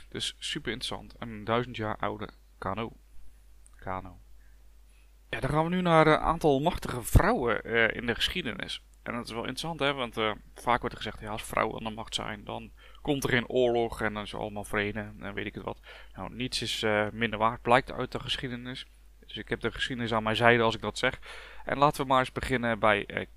Dus 0.10 0.36
super 0.39 0.71
interessant. 0.71 1.15
Een 1.18 1.44
duizend 1.44 1.75
jaar 1.75 1.98
oude 1.98 2.30
kano. 2.57 2.92
Kano. 3.75 4.21
Ja, 5.30 5.39
dan 5.39 5.50
gaan 5.50 5.63
we 5.63 5.69
nu 5.69 5.81
naar 5.81 6.07
een 6.07 6.18
aantal 6.18 6.60
machtige 6.60 7.01
vrouwen 7.01 7.68
uh, 7.68 7.94
in 7.94 8.06
de 8.06 8.15
geschiedenis. 8.15 8.83
En 9.03 9.13
dat 9.13 9.25
is 9.25 9.31
wel 9.31 9.39
interessant, 9.39 9.79
hè, 9.79 9.94
want 9.94 10.17
uh, 10.17 10.31
vaak 10.55 10.79
wordt 10.79 10.95
er 10.95 11.01
gezegd, 11.01 11.19
ja, 11.19 11.29
als 11.29 11.44
vrouwen 11.44 11.77
aan 11.77 11.83
de 11.83 11.89
macht 11.89 12.15
zijn, 12.15 12.44
dan 12.44 12.71
komt 13.01 13.23
er 13.23 13.29
geen 13.29 13.47
oorlog 13.47 14.01
en 14.01 14.13
dan 14.13 14.23
is 14.23 14.35
allemaal 14.35 14.63
vrede 14.63 15.11
en 15.19 15.33
weet 15.33 15.45
ik 15.45 15.55
het 15.55 15.63
wat. 15.63 15.79
Nou, 16.13 16.35
niets 16.35 16.61
is 16.61 16.83
uh, 16.83 17.07
minder 17.11 17.39
waard, 17.39 17.61
blijkt 17.61 17.91
uit 17.91 18.11
de 18.11 18.19
geschiedenis. 18.19 18.85
Dus 19.27 19.38
ik 19.38 19.50
heb 19.50 19.59
de 19.59 19.71
geschiedenis 19.71 20.13
aan 20.13 20.23
mijn 20.23 20.35
zijde 20.35 20.63
als 20.63 20.75
ik 20.75 20.81
dat 20.81 20.97
zeg. 20.97 21.19
En 21.65 21.77
laten 21.77 22.01
we 22.01 22.07
maar 22.07 22.19
eens 22.19 22.31
beginnen 22.31 22.79
bij 22.79 23.27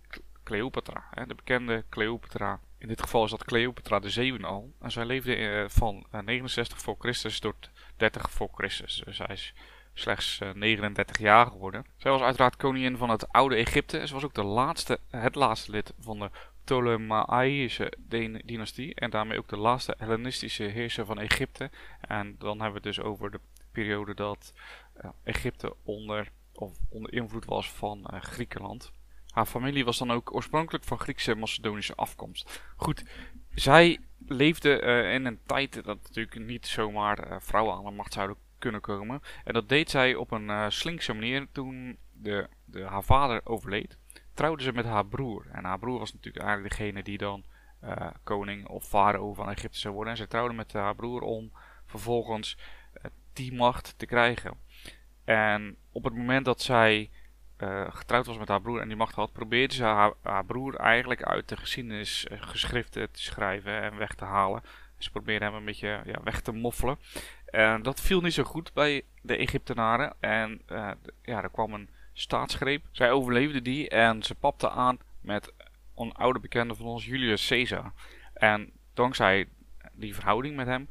Cleopatra, 0.44 1.04
hè, 1.10 1.26
de 1.26 1.34
bekende 1.34 1.84
Cleopatra. 1.88 2.60
In 2.78 2.88
dit 2.88 3.02
geval 3.02 3.24
is 3.24 3.30
dat 3.30 3.44
Cleopatra 3.44 3.98
de 3.98 4.10
zevende 4.10 4.46
al. 4.46 4.72
En 4.80 4.90
zij 4.90 5.04
leefde 5.04 5.66
van 5.68 6.06
69 6.24 6.78
voor 6.78 6.96
Christus 6.98 7.38
tot 7.38 7.70
30 7.96 8.30
voor 8.30 8.48
Christus. 8.54 9.02
Dus 9.04 9.16
zij 9.16 9.26
is 9.26 9.54
slechts 9.98 10.38
39 10.54 11.16
eh, 11.16 11.22
jaar 11.22 11.46
geworden. 11.46 11.86
Zij 11.96 12.10
was 12.10 12.20
uiteraard 12.20 12.56
koningin 12.56 12.96
van 12.96 13.10
het 13.10 13.32
oude 13.32 13.56
Egypte. 13.56 14.06
Ze 14.06 14.14
was 14.14 14.24
ook 14.24 14.34
de 14.34 14.44
laatste, 14.44 14.98
het 15.10 15.34
laatste 15.34 15.70
lid 15.70 15.92
van 15.98 16.18
de 16.18 16.30
Ptolemaïsche 16.64 17.92
dynastie. 18.44 18.94
En 18.94 19.10
daarmee 19.10 19.38
ook 19.38 19.48
de 19.48 19.56
laatste 19.56 19.94
Hellenistische 19.98 20.62
heerser 20.62 21.04
van 21.04 21.18
Egypte. 21.18 21.70
En 22.00 22.36
dan 22.38 22.60
hebben 22.60 22.82
we 22.82 22.88
het 22.88 22.96
dus 22.96 23.00
over 23.00 23.30
de 23.30 23.40
periode 23.72 24.14
dat 24.14 24.52
uh, 25.04 25.10
Egypte 25.24 25.74
onder, 25.82 26.30
of 26.52 26.72
onder 26.88 27.12
invloed 27.12 27.44
was 27.44 27.70
van 27.70 28.10
uh, 28.12 28.20
Griekenland. 28.20 28.92
Haar 29.30 29.46
familie 29.46 29.84
was 29.84 29.98
dan 29.98 30.10
ook 30.12 30.34
oorspronkelijk 30.34 30.84
van 30.84 30.98
Griekse 30.98 31.34
Macedonische 31.34 31.94
afkomst. 31.94 32.62
Goed, 32.76 33.04
zij 33.54 33.98
leefde 34.26 34.80
in 35.12 35.24
een 35.24 35.40
tijd 35.46 35.84
dat 35.84 36.02
natuurlijk 36.02 36.46
niet 36.46 36.66
zomaar 36.66 37.42
vrouwen 37.42 37.74
aan 37.76 37.84
de 37.84 37.90
macht 37.90 38.12
zouden 38.12 38.36
kunnen 38.58 38.80
komen. 38.80 39.22
En 39.44 39.54
dat 39.54 39.68
deed 39.68 39.90
zij 39.90 40.14
op 40.14 40.30
een 40.30 40.48
uh, 40.48 40.66
slinkse 40.68 41.12
manier 41.12 41.46
toen 41.52 41.98
de, 42.12 42.48
de, 42.64 42.82
haar 42.82 43.04
vader 43.04 43.40
overleed. 43.44 43.98
Trouwde 44.34 44.62
ze 44.62 44.72
met 44.72 44.84
haar 44.84 45.06
broer. 45.06 45.46
En 45.52 45.64
haar 45.64 45.78
broer 45.78 45.98
was 45.98 46.12
natuurlijk 46.12 46.44
eigenlijk 46.44 46.76
degene 46.76 47.02
die 47.02 47.18
dan 47.18 47.44
uh, 47.84 48.06
koning 48.24 48.68
of 48.68 48.88
farao 48.88 49.34
van 49.34 49.50
Egypte 49.50 49.78
zou 49.78 49.94
worden. 49.94 50.12
En 50.12 50.18
ze 50.18 50.26
trouwde 50.26 50.54
met 50.54 50.72
haar 50.72 50.94
broer 50.94 51.20
om 51.20 51.52
vervolgens 51.86 52.58
uh, 52.94 53.02
die 53.32 53.54
macht 53.54 53.94
te 53.98 54.06
krijgen. 54.06 54.58
En 55.24 55.76
op 55.92 56.04
het 56.04 56.14
moment 56.14 56.44
dat 56.44 56.60
zij 56.60 57.10
getrouwd 57.88 58.26
was 58.26 58.38
met 58.38 58.48
haar 58.48 58.60
broer 58.60 58.80
en 58.80 58.88
die 58.88 58.96
macht 58.96 59.14
had, 59.14 59.32
probeerde 59.32 59.74
ze 59.74 59.84
haar, 59.84 60.12
haar 60.22 60.44
broer 60.44 60.76
eigenlijk 60.76 61.22
uit 61.22 61.48
de 61.48 61.56
geschiedenisgeschriften 61.56 63.10
te 63.10 63.22
schrijven 63.22 63.82
en 63.82 63.96
weg 63.96 64.14
te 64.14 64.24
halen. 64.24 64.62
Ze 64.98 65.10
probeerde 65.10 65.44
hem 65.44 65.54
een 65.54 65.64
beetje 65.64 66.02
ja, 66.04 66.22
weg 66.24 66.40
te 66.40 66.52
moffelen. 66.52 66.98
En 67.46 67.82
dat 67.82 68.00
viel 68.00 68.20
niet 68.20 68.32
zo 68.32 68.42
goed 68.42 68.72
bij 68.72 69.02
de 69.22 69.36
Egyptenaren. 69.36 70.14
En 70.20 70.62
uh, 70.72 70.90
ja, 71.22 71.42
er 71.42 71.50
kwam 71.50 71.72
een 71.72 71.88
staatsgreep. 72.12 72.84
Zij 72.92 73.10
overleefde 73.10 73.62
die 73.62 73.88
en 73.88 74.22
ze 74.22 74.34
papte 74.34 74.70
aan 74.70 74.98
met 75.20 75.52
een 75.96 76.12
oude 76.12 76.40
bekende 76.40 76.74
van 76.74 76.86
ons, 76.86 77.04
Julius 77.04 77.48
Caesar. 77.48 77.92
En 78.34 78.70
dankzij 78.94 79.48
die 79.92 80.14
verhouding 80.14 80.56
met 80.56 80.66
hem 80.66 80.88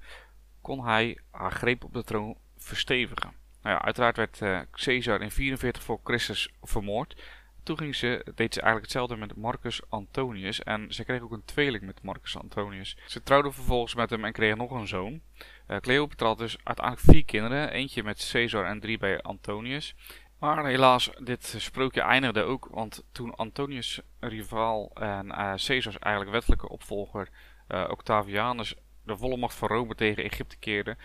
kon 0.61 0.85
hij 0.85 1.17
haar 1.31 1.51
greep 1.51 1.83
op 1.83 1.93
de 1.93 2.03
troon 2.03 2.37
verstevigen. 2.57 3.33
Nou 3.61 3.75
ja, 3.75 3.81
uiteraard 3.81 4.17
werd 4.17 4.41
uh, 4.41 4.59
Caesar 4.71 5.21
in 5.21 5.31
44 5.31 5.83
voor 5.83 5.99
Christus 6.03 6.49
vermoord. 6.61 7.21
Toen 7.65 7.77
ging 7.77 7.95
ze, 7.95 8.25
deed 8.35 8.53
ze 8.53 8.61
eigenlijk 8.61 8.91
hetzelfde 8.91 9.15
met 9.15 9.35
Marcus 9.35 9.81
Antonius. 9.89 10.63
En 10.63 10.93
ze 10.93 11.03
kreeg 11.03 11.21
ook 11.21 11.31
een 11.31 11.45
tweeling 11.45 11.83
met 11.83 12.01
Marcus 12.01 12.37
Antonius. 12.37 12.97
Ze 13.07 13.23
trouwde 13.23 13.51
vervolgens 13.51 13.95
met 13.95 14.09
hem 14.09 14.25
en 14.25 14.31
kreeg 14.31 14.55
nog 14.55 14.71
een 14.71 14.87
zoon. 14.87 15.21
Uh, 15.67 15.77
Cleopatra 15.77 16.27
had 16.27 16.37
dus 16.37 16.57
uiteindelijk 16.63 17.05
vier 17.09 17.25
kinderen. 17.25 17.69
Eentje 17.69 18.03
met 18.03 18.29
Caesar 18.31 18.65
en 18.65 18.79
drie 18.79 18.97
bij 18.97 19.21
Antonius. 19.21 19.95
Maar 20.39 20.65
helaas, 20.65 21.09
dit 21.19 21.55
sprookje 21.57 22.01
eindigde 22.01 22.41
ook. 22.41 22.67
Want 22.71 23.03
toen 23.11 23.35
Antonius 23.35 24.01
rivaal 24.19 24.91
en 24.93 25.25
uh, 25.25 25.35
Caesars 25.35 25.99
eigenlijk 25.99 26.33
wettelijke 26.33 26.69
opvolger 26.69 27.29
uh, 27.67 27.87
Octavianus 27.89 28.75
de 29.05 29.17
volle 29.17 29.37
macht 29.37 29.55
van 29.55 29.67
Rome 29.67 29.95
tegen 29.95 30.23
Egypte 30.23 30.57
keerde. 30.57 30.97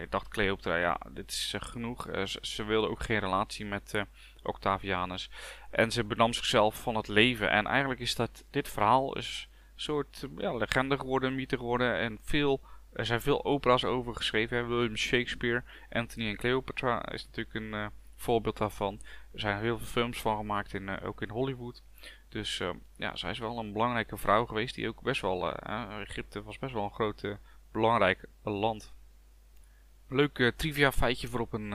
Ik 0.00 0.10
dacht 0.10 0.28
Cleopatra, 0.28 0.76
ja, 0.76 1.00
dit 1.10 1.30
is 1.30 1.54
genoeg. 1.58 2.02
Ze, 2.02 2.38
ze, 2.40 2.64
wilde 2.64 2.88
ook 2.88 3.02
geen 3.02 3.18
relatie 3.18 3.66
met 3.66 4.04
Octavianus. 4.42 5.30
En 5.70 5.90
ze 5.90 6.04
benam 6.04 6.32
zichzelf 6.32 6.82
van 6.82 6.94
het 6.94 7.08
leven. 7.08 7.50
En 7.50 7.66
eigenlijk 7.66 8.00
is 8.00 8.14
dat, 8.14 8.44
dit 8.50 8.68
verhaal 8.68 9.16
is 9.16 9.48
een 9.74 9.80
soort 9.80 10.26
ja, 10.36 10.54
legende 10.54 10.98
geworden, 10.98 11.34
mythe 11.34 11.56
geworden. 11.56 11.96
En 11.96 12.18
veel, 12.22 12.60
er 12.92 13.06
zijn 13.06 13.20
veel 13.20 13.44
opera's 13.44 13.84
over 13.84 14.14
geschreven. 14.14 14.68
William 14.68 14.96
Shakespeare, 14.96 15.64
Anthony 15.90 16.28
en 16.28 16.36
Cleopatra 16.36 17.08
is 17.08 17.24
natuurlijk 17.24 17.54
een 17.54 17.90
voorbeeld 18.14 18.56
daarvan. 18.56 19.00
Er 19.32 19.40
zijn 19.40 19.60
heel 19.60 19.78
veel 19.78 19.86
films 19.86 20.20
van 20.20 20.36
gemaakt, 20.36 20.74
in, 20.74 21.00
ook 21.00 21.22
in 21.22 21.30
Hollywood. 21.30 21.82
Dus 22.28 22.62
ja, 22.96 23.16
zij 23.16 23.30
is 23.30 23.38
wel 23.38 23.58
een 23.58 23.72
belangrijke 23.72 24.16
vrouw 24.16 24.46
geweest. 24.46 24.74
Die 24.74 24.88
ook 24.88 25.02
best 25.02 25.20
wel, 25.20 25.52
Egypte 26.00 26.42
was 26.42 26.58
best 26.58 26.72
wel 26.72 26.84
een 26.84 26.94
groot, 26.94 27.36
belangrijk 27.72 28.24
land. 28.42 28.94
Leuk 30.08 30.52
trivia 30.56 30.92
feitje 30.92 31.28
voor 31.28 31.40
op 31.40 31.52
een 31.52 31.72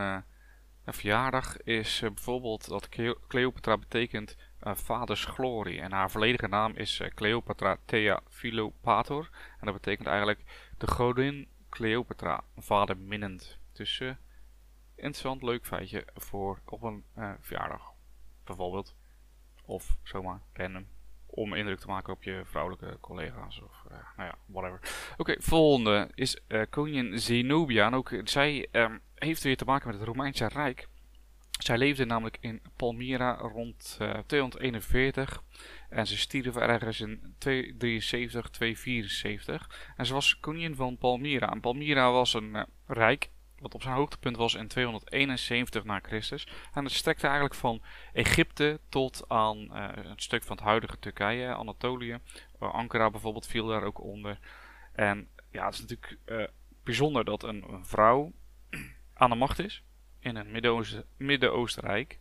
Een 0.83 0.93
verjaardag 0.93 1.61
is 1.61 2.01
eh, 2.01 2.09
bijvoorbeeld 2.09 2.67
dat 2.67 2.89
Cleopatra 3.27 3.77
betekent 3.77 4.37
vaders 4.59 5.25
glorie. 5.25 5.81
En 5.81 5.91
haar 5.91 6.11
volledige 6.11 6.47
naam 6.47 6.75
is 6.75 7.01
Cleopatra 7.13 7.77
Thea 7.85 8.21
Philopator. 8.29 9.29
En 9.59 9.65
dat 9.65 9.73
betekent 9.73 10.07
eigenlijk 10.07 10.71
de 10.77 10.87
godin 10.87 11.47
Cleopatra, 11.69 12.43
vader 12.57 12.97
minnend. 12.97 13.59
Dus 13.73 14.01
interessant, 14.95 15.41
leuk 15.41 15.65
feitje 15.65 16.07
voor 16.13 16.59
op 16.65 16.81
een 16.81 17.05
verjaardag. 17.39 17.93
Bijvoorbeeld. 18.43 18.95
Of 19.65 19.97
zomaar 20.03 20.41
random. 20.53 21.00
Om 21.33 21.53
indruk 21.53 21.79
te 21.79 21.87
maken 21.87 22.13
op 22.13 22.23
je 22.23 22.41
vrouwelijke 22.45 22.97
collega's 22.99 23.61
of 23.61 23.83
nou 24.17 24.29
ja, 24.29 24.35
whatever. 24.45 24.79
Oké, 25.17 25.35
volgende 25.39 26.09
is 26.13 26.37
koningin 26.69 27.19
Zenobia. 27.19 27.85
En 27.85 27.93
ook 27.93 28.11
zij 28.23 28.67
um, 28.71 29.01
heeft 29.15 29.43
weer 29.43 29.57
te 29.57 29.65
maken 29.65 29.87
met 29.87 29.97
het 29.97 30.07
Romeinse 30.07 30.47
Rijk. 30.47 30.87
Zij 31.63 31.77
leefde 31.77 32.05
namelijk 32.05 32.37
in 32.39 32.61
Palmyra 32.75 33.35
rond 33.35 33.97
uh, 34.01 34.17
241 34.25 35.43
en 35.89 36.07
ze 36.07 36.17
stierf 36.17 36.55
ergens 36.55 36.99
in 36.99 37.35
273, 37.37 38.49
274. 38.49 39.93
En 39.97 40.05
ze 40.05 40.13
was 40.13 40.39
koningin 40.39 40.75
van 40.75 40.97
Palmyra. 40.97 41.51
En 41.51 41.59
Palmyra 41.59 42.11
was 42.11 42.33
een 42.33 42.55
uh, 42.55 42.63
rijk 42.87 43.29
wat 43.61 43.73
op 43.73 43.81
zijn 43.81 43.95
hoogtepunt 43.95 44.37
was 44.37 44.53
in 44.53 44.67
271 44.67 45.83
na 45.83 45.99
Christus. 45.99 46.47
En 46.73 46.83
het 46.83 46.93
strekte 46.93 47.25
eigenlijk 47.25 47.55
van 47.55 47.81
Egypte 48.13 48.79
tot 48.89 49.23
aan 49.27 49.57
uh, 49.57 49.87
een 49.93 50.19
stuk 50.19 50.43
van 50.43 50.55
het 50.55 50.65
huidige 50.65 50.99
Turkije, 50.99 51.53
Anatolië. 51.55 52.19
Uh, 52.61 52.73
Ankara 52.73 53.09
bijvoorbeeld 53.09 53.47
viel 53.47 53.67
daar 53.67 53.83
ook 53.83 54.01
onder. 54.01 54.39
En 54.93 55.27
ja, 55.51 55.65
het 55.65 55.73
is 55.73 55.79
natuurlijk 55.79 56.17
uh, 56.25 56.43
bijzonder 56.83 57.25
dat 57.25 57.43
een, 57.43 57.65
vrouw 57.81 58.31
aan 59.13 59.29
de 59.29 59.35
macht 59.35 59.59
is 59.59 59.83
in 60.19 60.35
een 60.35 60.51
Midden-Oostenrijk. 61.17 62.19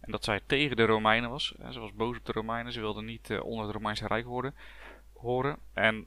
En 0.00 0.12
dat 0.12 0.24
zij 0.24 0.40
tegen 0.46 0.76
de 0.76 0.84
Romeinen 0.84 1.30
was. 1.30 1.54
Ze 1.70 1.80
was 1.80 1.94
boos 1.94 2.16
op 2.16 2.24
de 2.24 2.32
Romeinen. 2.32 2.72
Ze 2.72 2.80
wilde 2.80 3.02
niet 3.02 3.40
onder 3.40 3.64
het 3.64 3.74
Romeinse 3.74 4.06
Rijk 4.06 4.24
horen, 4.24 4.54
horen. 5.12 5.58
En 5.72 6.06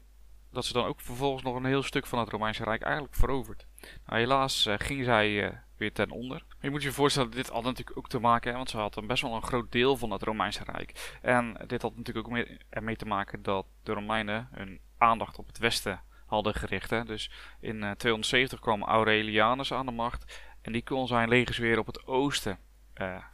dat 0.52 0.66
ze 0.66 0.74
dan 0.74 0.86
ook 0.86 1.02
vervolgens 1.02 1.44
nog 1.44 1.56
een 1.56 1.66
heel 1.66 1.84
stuk 1.84 2.06
van 2.06 2.20
het 2.20 2.30
Romeinse 2.30 2.64
Rijk 2.64 2.82
eigenlijk 2.82 3.16
veroverd. 3.16 3.66
Nou, 4.06 4.20
helaas 4.20 4.66
uh, 4.66 4.74
ging 4.78 5.04
zij 5.04 5.30
uh, 5.30 5.50
weer 5.78 5.94
ten 5.94 6.12
onder. 6.12 6.44
Je 6.62 6.70
moet 6.70 6.84
je 6.84 6.92
voorstellen, 6.92 7.32
dit 7.32 7.50
had 7.50 7.64
natuurlijk 7.64 7.98
ook 7.98 8.10
te 8.10 8.20
maken, 8.20 8.54
want 8.54 8.70
ze 8.70 8.78
had 8.78 8.96
een 8.96 9.08
best 9.08 9.22
wel 9.22 9.36
een 9.36 9.44
groot 9.44 9.72
deel 9.72 9.98
van 9.98 10.12
het 10.12 10.24
Romeinse 10.24 10.64
Rijk. 10.64 11.18
En 11.22 11.58
dit 11.68 11.82
had 11.82 11.96
natuurlijk 11.96 12.28
ook 12.28 12.34
mee, 12.34 12.58
ermee 12.70 12.96
te 12.96 13.06
maken 13.06 13.44
dat 13.44 13.66
de 13.84 13.94
Romeinen 13.94 14.48
hun 14.52 14.80
aandacht 14.98 15.38
op 15.38 15.48
het 15.48 15.58
westen 15.58 16.02
hadden 16.26 16.54
gericht. 16.54 16.90
Hè. 16.90 17.04
Dus 17.04 17.32
in 17.60 17.80
270 17.80 18.60
kwam 18.60 18.84
Aurelianus 18.84 19.74
aan 19.74 19.86
de 19.86 19.92
macht 19.92 20.42
en 20.62 20.72
die 20.72 20.84
kon 20.84 21.08
zijn 21.08 21.30
legers 21.30 21.58
weer 21.58 21.80
op 21.80 21.86
het 21.86 22.06
oosten 22.06 22.58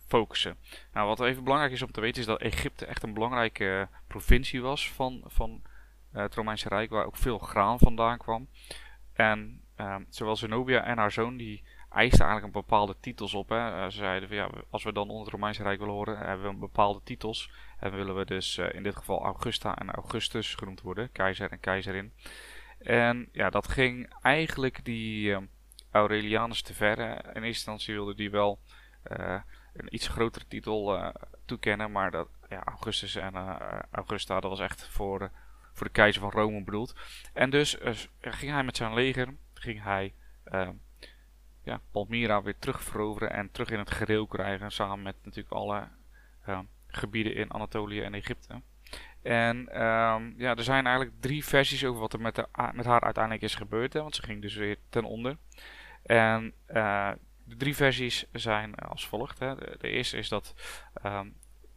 focussen. 0.08 0.58
Nou, 0.94 1.08
wat 1.08 1.22
even 1.22 1.44
belangrijk 1.44 1.74
is 1.74 1.82
om 1.82 1.92
te 1.92 2.02
weten 2.02 2.22
is 2.22 2.28
dat 2.28 2.42
Egypte 2.42 2.86
echt 2.86 3.04
een 3.04 3.14
belangrijke 3.14 3.88
provincie 4.08 4.62
was 4.62 4.92
van, 4.92 5.24
van 5.26 5.62
het 6.12 6.36
Romeinse 6.36 6.70
Rijk, 6.70 6.90
waar 6.90 7.06
ook 7.06 7.18
veel 7.18 7.38
graan 7.38 7.80
vandaan 7.80 8.18
kwam. 8.18 8.48
En 9.14 9.62
uh, 9.80 9.96
zowel 10.10 10.36
Zenobia 10.36 10.84
en 10.84 10.98
haar 10.98 11.12
zoon 11.12 11.38
die 11.38 11.64
eisten 11.90 12.26
eigenlijk 12.26 12.56
een 12.56 12.62
bepaalde 12.62 12.96
titels 13.00 13.34
op. 13.34 13.50
Hè. 13.50 13.84
Uh, 13.84 13.84
ze 13.84 13.98
zeiden 13.98 14.28
van 14.28 14.38
ja, 14.38 14.50
als 14.70 14.84
we 14.84 14.94
dan 14.94 15.10
onder 15.10 15.24
het 15.24 15.34
Romeinse 15.34 15.64
Rijk 15.64 15.80
willen 15.80 15.94
horen, 15.94 16.18
hebben 16.18 16.42
we 16.46 16.52
een 16.52 16.60
bepaalde 16.60 17.02
titels. 17.04 17.52
En 17.80 17.92
willen 17.92 18.16
we 18.16 18.26
dus 18.26 18.58
in 18.58 18.84
dit 18.84 18.96
geval 18.96 19.24
Augusta 19.24 19.78
en 19.78 19.92
Augustus 19.92 20.56
genoemd 20.56 20.82
worden, 20.82 21.12
keizer 21.12 21.52
en 21.52 21.60
keizerin. 21.60 22.14
En 22.80 23.30
ja, 23.32 23.50
dat 23.50 23.68
ging 23.68 24.14
eigenlijk 24.22 24.86
die 24.86 25.38
Aurelianus 25.92 26.62
te 26.62 26.74
verre. 26.74 27.06
In 27.06 27.24
eerste 27.24 27.46
instantie 27.46 27.94
wilde 27.94 28.16
die 28.16 28.32
wel 28.32 28.60
uh, 29.12 29.42
een 29.74 29.96
iets 29.96 30.08
grotere 30.08 30.46
titel 30.48 31.14
toekennen, 31.46 31.92
maar 31.92 32.12
dat, 32.12 32.28
ja, 32.50 32.64
Augustus 32.64 33.16
en 33.16 33.34
Augusta, 33.92 34.40
dat 34.40 34.50
was 34.50 34.60
echt 34.60 34.88
voor, 34.88 35.32
voor 35.74 35.88
de 35.88 35.94
keizer 35.94 36.22
van 36.22 36.32
Rome 36.32 36.64
bedoeld. 36.64 36.96
En 37.34 37.50
dus 37.50 37.78
ging 38.22 38.52
hij 38.52 38.64
met 38.64 38.78
zijn 38.78 38.94
leger, 38.94 39.34
ging 39.60 39.84
hij 39.84 40.14
ja, 41.64 41.82
Palmyra 41.92 42.42
weer 42.42 42.60
terugveroveren 42.60 43.32
en 43.32 43.52
terug 43.52 43.70
in 43.70 43.80
het 43.80 43.92
gereel 43.92 44.28
krijgen, 44.28 44.72
samen 44.72 45.02
met 45.02 45.16
natuurlijk 45.24 45.56
alle 45.56 45.88
gebieden 46.88 47.36
in 47.36 47.54
Anatolië 47.54 48.02
en 48.02 48.14
Egypte. 48.14 48.62
En 49.22 49.58
um, 49.58 50.34
ja, 50.38 50.56
er 50.56 50.64
zijn 50.64 50.86
eigenlijk 50.86 51.22
drie 51.22 51.46
versies 51.46 51.86
over 51.86 52.00
wat 52.00 52.14
er 52.14 52.22
met, 52.22 52.36
de, 52.36 52.48
met 52.74 52.86
haar 52.86 53.02
uiteindelijk 53.02 53.44
is 53.44 53.56
gebeurd. 53.56 53.94
Hè, 53.94 54.02
want 54.02 54.16
ze 54.16 54.24
ging 54.24 54.42
dus 54.42 54.56
weer 54.56 54.78
ten 54.90 55.04
onder. 55.04 55.38
En 56.04 56.54
uh, 56.68 57.12
de 57.44 57.56
drie 57.56 57.76
versies 57.76 58.26
zijn 58.32 58.76
als 58.76 59.08
volgt. 59.08 59.40
Hè. 59.40 59.56
De, 59.56 59.90
eerste 59.90 60.18
is 60.18 60.30
dat 60.30 60.54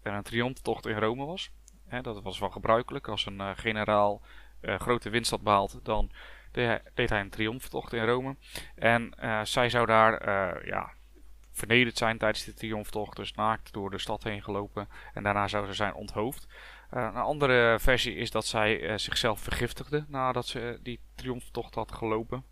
er 0.02 0.12
een 0.12 0.22
triomftocht 0.22 0.86
in 0.86 0.98
Rome 0.98 1.24
was. 1.24 1.50
Hè, 1.86 2.00
dat 2.00 2.22
was 2.22 2.38
wel 2.38 2.50
gebruikelijk. 2.50 3.08
Als 3.08 3.26
een 3.26 3.38
uh, 3.38 3.50
generaal 3.54 4.22
uh, 4.60 4.78
grote 4.78 5.10
winst 5.10 5.30
had 5.30 5.42
behaald, 5.42 5.80
dan 5.82 6.10
deed 6.94 7.11
hij 7.11 7.21
een 7.21 7.30
triomftocht 7.30 7.92
in 7.92 8.04
Rome. 8.04 8.37
En 8.75 9.14
zij 9.42 9.68
zou 9.71 9.87
daar 9.87 10.66
ja, 10.66 10.92
vernederd 11.52 11.99
zijn 11.99 12.18
tijdens 12.18 12.44
de 12.44 12.54
triomftocht. 12.54 13.16
Dus 13.16 13.32
naakt 13.35 13.73
door 13.73 13.90
de 13.90 13.99
stad 13.99 14.23
heen 14.23 14.42
gelopen. 14.42 14.88
En 15.14 15.23
daarna 15.23 15.49
zou 15.49 15.66
ze 15.66 15.73
zijn 15.73 15.94
onthoofd. 15.94 16.47
een 16.90 17.14
andere 17.14 17.78
versie 17.80 18.14
is 18.14 18.30
dat 18.30 18.47
zij 18.47 18.99
zichzelf 18.99 19.40
vergiftigde 19.40 20.04
nadat 20.09 20.47
ze 20.47 20.78
die 20.82 21.00
triomftocht 21.14 21.75
had 21.75 21.92
gelopen. 21.92 22.44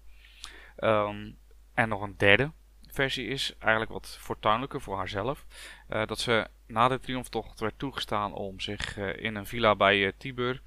Um, 0.78 1.38
en 1.74 1.88
nog 1.88 2.02
een 2.02 2.16
derde 2.16 2.52
versie 2.86 3.26
is 3.26 3.54
eigenlijk 3.58 3.92
wat 3.92 4.18
fortuinlijker 4.20 4.80
voor 4.80 4.96
haarzelf. 4.96 5.46
Dat 5.88 6.18
ze 6.18 6.46
na 6.66 6.88
de 6.88 6.98
triomftocht 6.98 7.60
werd 7.60 7.78
toegestaan 7.78 8.32
om 8.32 8.60
zich 8.60 8.96
in 8.96 9.34
een 9.34 9.46
villa 9.46 9.76
bij 9.76 10.12
Tibur 10.16 10.62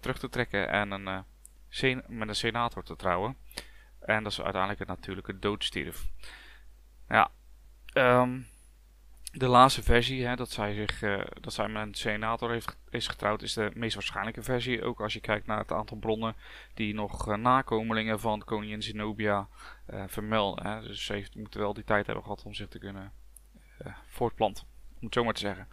terug 0.00 0.18
te 0.18 0.28
trekken 0.28 0.68
en 0.68 0.90
een, 0.90 1.24
met 2.06 2.28
een 2.28 2.34
senator 2.34 2.82
te 2.82 2.96
trouwen. 2.96 3.36
En 4.00 4.22
dat 4.22 4.32
ze 4.32 4.42
uiteindelijk 4.42 4.80
een 4.80 4.86
natuurlijke 4.86 5.38
dood 5.38 5.64
stierf. 5.64 6.08
Ja, 7.08 7.30
um, 7.94 8.46
de 9.32 9.46
laatste 9.46 9.82
versie, 9.82 10.26
hè, 10.26 10.36
dat, 10.36 10.50
zij 10.50 10.74
zich, 10.74 11.02
uh, 11.02 11.20
dat 11.40 11.52
zij 11.52 11.68
met 11.68 11.82
een 11.82 11.94
senator 11.94 12.50
heeft, 12.50 12.76
is 12.88 13.08
getrouwd, 13.08 13.42
is 13.42 13.52
de 13.52 13.70
meest 13.74 13.94
waarschijnlijke 13.94 14.42
versie. 14.42 14.84
Ook 14.84 15.00
als 15.00 15.12
je 15.12 15.20
kijkt 15.20 15.46
naar 15.46 15.58
het 15.58 15.72
aantal 15.72 15.96
bronnen 15.96 16.36
die 16.74 16.94
nog 16.94 17.28
uh, 17.28 17.36
nakomelingen 17.36 18.20
van 18.20 18.44
koningin 18.44 18.82
Zenobia 18.82 19.48
uh, 19.90 20.04
vermelden. 20.06 20.82
Dus 20.82 21.04
ze 21.04 21.12
heeft, 21.12 21.34
moet 21.34 21.54
wel 21.54 21.74
die 21.74 21.84
tijd 21.84 22.06
hebben 22.06 22.24
gehad 22.24 22.42
om 22.42 22.54
zich 22.54 22.68
te 22.68 22.78
kunnen 22.78 23.12
voortplanten, 24.06 24.64
om 24.98 25.04
het 25.04 25.14
zo 25.14 25.24
maar 25.24 25.34
te 25.34 25.40
zeggen. 25.40 25.68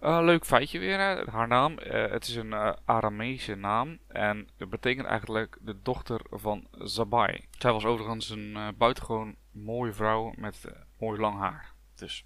Leuk 0.00 0.44
feitje 0.44 0.78
weer, 0.78 0.98
hè. 0.98 1.30
haar 1.30 1.48
naam. 1.48 1.76
het 1.88 2.26
is 2.28 2.34
een 2.34 2.54
Aramese 2.84 3.54
naam 3.54 3.98
en 4.08 4.48
dat 4.56 4.70
betekent 4.70 5.06
eigenlijk 5.06 5.58
de 5.60 5.82
dochter 5.82 6.20
van 6.30 6.66
Zabai. 6.70 7.44
Zij 7.58 7.72
was 7.72 7.84
overigens 7.84 8.30
een 8.30 8.74
buitengewoon 8.78 9.36
mooie 9.52 9.92
vrouw 9.92 10.32
met 10.36 10.64
mooi 10.98 11.20
lang 11.20 11.38
haar. 11.38 11.72
Dus 11.94 12.24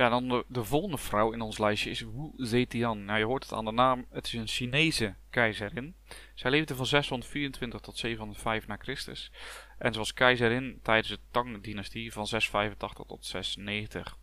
ja, 0.00 0.08
dan 0.08 0.28
de, 0.28 0.44
de, 0.48 0.64
volgende 0.64 0.98
vrouw 0.98 1.32
in 1.32 1.40
ons 1.40 1.58
lijstje 1.58 1.90
is 1.90 2.00
Wu 2.00 2.30
Zetian. 2.36 3.04
Nou, 3.04 3.18
je 3.18 3.24
hoort 3.24 3.42
het 3.42 3.52
aan 3.52 3.64
de 3.64 3.72
naam. 3.72 4.06
Het 4.10 4.26
is 4.26 4.32
een 4.32 4.46
Chinese 4.46 5.14
keizerin. 5.30 5.94
Zij 6.34 6.50
leefde 6.50 6.74
van 6.74 6.86
624 6.86 7.80
tot 7.80 7.98
705 7.98 8.66
na 8.66 8.76
Christus. 8.76 9.32
En 9.78 9.92
ze 9.92 9.98
was 9.98 10.12
keizerin 10.12 10.80
tijdens 10.82 11.08
de 11.08 11.18
Tang-dynastie 11.30 12.12
van 12.12 12.26
685 12.26 13.06
tot 13.06 13.26
690. 13.26 14.16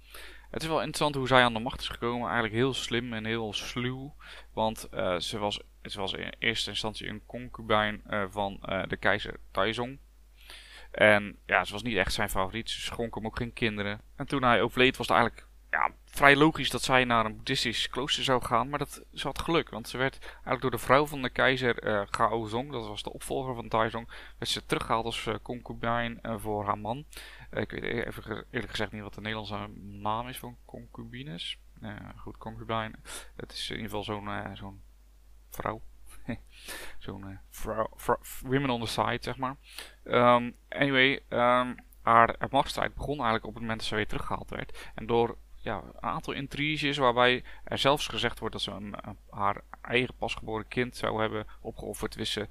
Het 0.49 0.61
is 0.61 0.67
wel 0.67 0.77
interessant 0.77 1.15
hoe 1.15 1.27
zij 1.27 1.43
aan 1.43 1.53
de 1.53 1.59
macht 1.59 1.79
is 1.79 1.87
gekomen. 1.87 2.25
Eigenlijk 2.25 2.55
heel 2.55 2.73
slim 2.73 3.13
en 3.13 3.25
heel 3.25 3.53
sluw. 3.53 4.15
Want 4.53 4.87
uh, 4.93 5.19
ze, 5.19 5.37
was, 5.37 5.61
ze 5.81 5.99
was 5.99 6.13
in 6.13 6.33
eerste 6.39 6.69
instantie 6.69 7.07
een 7.07 7.25
concubijn 7.25 8.01
uh, 8.09 8.23
van 8.29 8.59
uh, 8.69 8.83
de 8.87 8.97
keizer 8.97 9.39
Taizong. 9.51 9.99
En 10.91 11.37
ja, 11.45 11.63
ze 11.63 11.71
was 11.71 11.83
niet 11.83 11.97
echt 11.97 12.13
zijn 12.13 12.29
favoriet. 12.29 12.69
Ze 12.69 12.81
schonk 12.81 13.15
hem 13.15 13.25
ook 13.25 13.37
geen 13.37 13.53
kinderen. 13.53 14.01
En 14.15 14.27
toen 14.27 14.43
hij 14.43 14.61
overleed 14.61 14.97
was 14.97 15.07
het 15.07 15.17
eigenlijk 15.17 15.47
ja, 15.71 15.91
vrij 16.05 16.35
logisch 16.35 16.69
dat 16.69 16.81
zij 16.81 17.03
naar 17.05 17.25
een 17.25 17.35
boeddhistisch 17.35 17.89
klooster 17.89 18.23
zou 18.23 18.43
gaan. 18.43 18.69
Maar 18.69 18.79
dat, 18.79 19.03
ze 19.13 19.27
had 19.27 19.39
geluk, 19.39 19.69
want 19.69 19.89
ze 19.89 19.97
werd 19.97 20.19
eigenlijk 20.21 20.61
door 20.61 20.71
de 20.71 20.77
vrouw 20.77 21.05
van 21.05 21.21
de 21.21 21.29
keizer 21.29 21.87
uh, 21.87 22.01
Gaozong, 22.11 22.71
dat 22.71 22.87
was 22.87 23.03
de 23.03 23.13
opvolger 23.13 23.55
van 23.55 23.67
Taizong, 23.67 24.09
werd 24.37 24.51
ze 24.51 24.65
teruggehaald 24.65 25.05
als 25.05 25.25
uh, 25.25 25.35
concubijn 25.41 26.19
voor 26.37 26.65
haar 26.65 26.77
man. 26.77 27.05
Ik 27.51 27.71
weet 27.71 27.83
e-, 27.83 28.01
even 28.01 28.45
eerlijk 28.51 28.71
gezegd 28.71 28.91
niet 28.91 29.01
wat 29.01 29.13
de 29.13 29.21
Nederlandse 29.21 29.67
naam 29.77 30.27
is 30.27 30.39
van 30.39 30.57
concubines. 30.65 31.59
goed, 32.15 32.37
concubijn. 32.37 32.95
Het 33.35 33.51
is 33.51 33.69
in 33.69 33.75
ieder 33.75 33.89
geval 33.89 34.03
zo'n 34.03 34.55
zo'n 34.55 34.81
vrouw. 35.49 35.81
zo'n 36.99 37.39
women 38.41 38.69
on 38.69 38.81
the 38.81 38.87
side, 38.87 39.19
zeg 39.21 39.37
maar. 39.37 39.55
Um, 40.03 40.55
anyway, 40.69 41.21
um, 41.29 41.75
haar 42.01 42.35
machtstrijd 42.49 42.93
begon 42.93 43.15
eigenlijk 43.15 43.45
op 43.45 43.53
het 43.53 43.61
moment 43.61 43.79
dat 43.79 43.87
ze 43.87 43.95
weer 43.95 44.07
teruggehaald 44.07 44.49
werd. 44.49 44.91
En 44.95 45.05
door 45.05 45.37
ja, 45.55 45.83
een 45.83 46.03
aantal 46.03 46.33
intriges 46.33 46.97
waarbij 46.97 47.43
er 47.63 47.77
zelfs 47.77 48.07
gezegd 48.07 48.39
wordt 48.39 48.53
dat 48.53 48.63
ze 48.63 48.71
een, 48.71 48.95
haar 49.29 49.61
eigen 49.81 50.15
pasgeboren 50.15 50.67
kind 50.67 50.95
zou 50.95 51.21
hebben 51.21 51.47
opgeofferd 51.61 52.11
tussen 52.11 52.49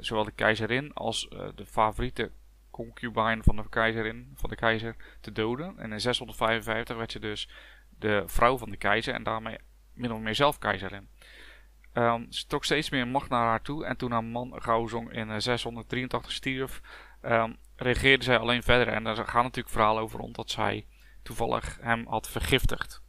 zowel 0.00 0.24
de 0.24 0.30
keizerin 0.30 0.92
als 0.92 1.28
de 1.54 1.66
favoriete 1.66 2.30
concubine 2.74 3.42
van 3.42 3.56
de 3.56 3.68
keizerin, 3.68 4.32
van 4.34 4.50
de 4.50 4.56
keizer, 4.56 4.96
te 5.20 5.32
doden. 5.32 5.78
En 5.78 5.92
in 5.92 6.00
655 6.00 6.96
werd 6.96 7.12
ze 7.12 7.18
dus 7.18 7.48
de 7.98 8.22
vrouw 8.26 8.58
van 8.58 8.70
de 8.70 8.76
keizer 8.76 9.14
en 9.14 9.22
daarmee 9.22 9.58
min 9.92 10.12
of 10.12 10.20
meer 10.20 10.34
zelf 10.34 10.58
keizerin. 10.58 11.08
Um, 11.92 12.26
ze 12.32 12.46
trok 12.46 12.64
steeds 12.64 12.90
meer 12.90 13.08
macht 13.08 13.30
naar 13.30 13.46
haar 13.46 13.62
toe 13.62 13.84
en 13.84 13.96
toen 13.96 14.10
haar 14.10 14.24
man 14.24 14.62
Gaozong 14.62 15.12
in 15.12 15.42
683 15.42 16.32
stierf, 16.32 16.80
um, 17.22 17.56
regeerde 17.76 18.24
zij 18.24 18.38
alleen 18.38 18.62
verder. 18.62 18.88
En 18.88 19.04
daar 19.04 19.16
gaan 19.16 19.42
natuurlijk 19.42 19.74
verhalen 19.74 20.02
over 20.02 20.20
rond 20.20 20.34
dat 20.34 20.50
zij 20.50 20.86
toevallig 21.22 21.78
hem 21.80 22.06
had 22.06 22.28
vergiftigd. 22.28 23.03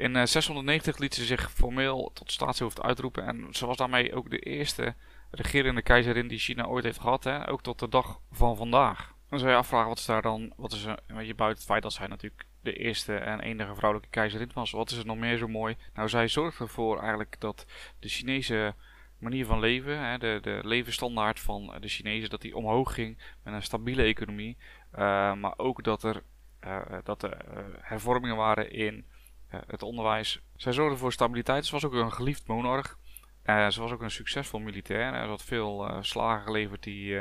In 0.00 0.28
690 0.28 0.98
liet 0.98 1.14
ze 1.14 1.24
zich 1.24 1.52
formeel 1.52 2.10
tot 2.14 2.32
staatshoofd 2.32 2.82
uitroepen 2.82 3.26
en 3.26 3.46
ze 3.50 3.66
was 3.66 3.76
daarmee 3.76 4.14
ook 4.14 4.30
de 4.30 4.38
eerste 4.38 4.94
regerende 5.30 5.82
keizerin 5.82 6.28
die 6.28 6.38
China 6.38 6.66
ooit 6.66 6.84
heeft 6.84 7.00
gehad, 7.00 7.24
hè? 7.24 7.48
ook 7.48 7.62
tot 7.62 7.78
de 7.78 7.88
dag 7.88 8.20
van 8.30 8.56
vandaag. 8.56 9.14
Dan 9.28 9.38
zou 9.38 9.50
je 9.50 9.56
afvragen, 9.56 9.88
wat 9.88 9.98
is 9.98 10.04
daar 10.04 10.22
dan, 10.22 10.52
wat 10.56 10.72
is 10.72 10.84
er, 10.84 10.98
weet 11.06 11.26
je, 11.26 11.34
buiten 11.34 11.58
het 11.58 11.70
feit 11.70 11.82
dat 11.82 11.92
zij 11.92 12.06
natuurlijk 12.06 12.44
de 12.60 12.72
eerste 12.72 13.16
en 13.16 13.40
enige 13.40 13.74
vrouwelijke 13.74 14.10
keizerin 14.10 14.50
was, 14.54 14.70
wat 14.70 14.90
is 14.90 14.96
er 14.96 15.06
nog 15.06 15.16
meer 15.16 15.36
zo 15.36 15.48
mooi? 15.48 15.76
Nou, 15.94 16.08
zij 16.08 16.28
zorgde 16.28 16.64
ervoor 16.64 16.98
eigenlijk 16.98 17.40
dat 17.40 17.66
de 17.98 18.08
Chinese 18.08 18.74
manier 19.18 19.46
van 19.46 19.60
leven, 19.60 19.98
hè, 19.98 20.18
de, 20.18 20.38
de 20.42 20.60
levensstandaard 20.62 21.40
van 21.40 21.76
de 21.80 21.88
Chinezen, 21.88 22.30
dat 22.30 22.40
die 22.40 22.56
omhoog 22.56 22.94
ging 22.94 23.18
met 23.42 23.54
een 23.54 23.62
stabiele 23.62 24.02
economie. 24.02 24.56
Uh, 24.92 24.98
maar 25.34 25.54
ook 25.56 25.84
dat 25.84 26.02
er, 26.02 26.22
uh, 26.64 26.80
dat 27.04 27.22
er 27.22 27.36
hervormingen 27.80 28.36
waren 28.36 28.72
in 28.72 29.04
het 29.50 29.82
onderwijs. 29.82 30.40
Zij 30.56 30.72
zorgde 30.72 30.96
voor 30.96 31.12
stabiliteit. 31.12 31.66
Ze 31.66 31.72
was 31.72 31.84
ook 31.84 31.92
een 31.92 32.12
geliefd 32.12 32.46
monarch. 32.46 32.98
ze 33.44 33.80
was 33.80 33.92
ook 33.92 34.02
een 34.02 34.10
succesvol 34.10 34.60
militair. 34.60 35.22
Ze 35.22 35.28
had 35.28 35.42
veel 35.42 35.98
slagen 36.00 36.44
geleverd 36.44 36.82
die, 36.82 37.14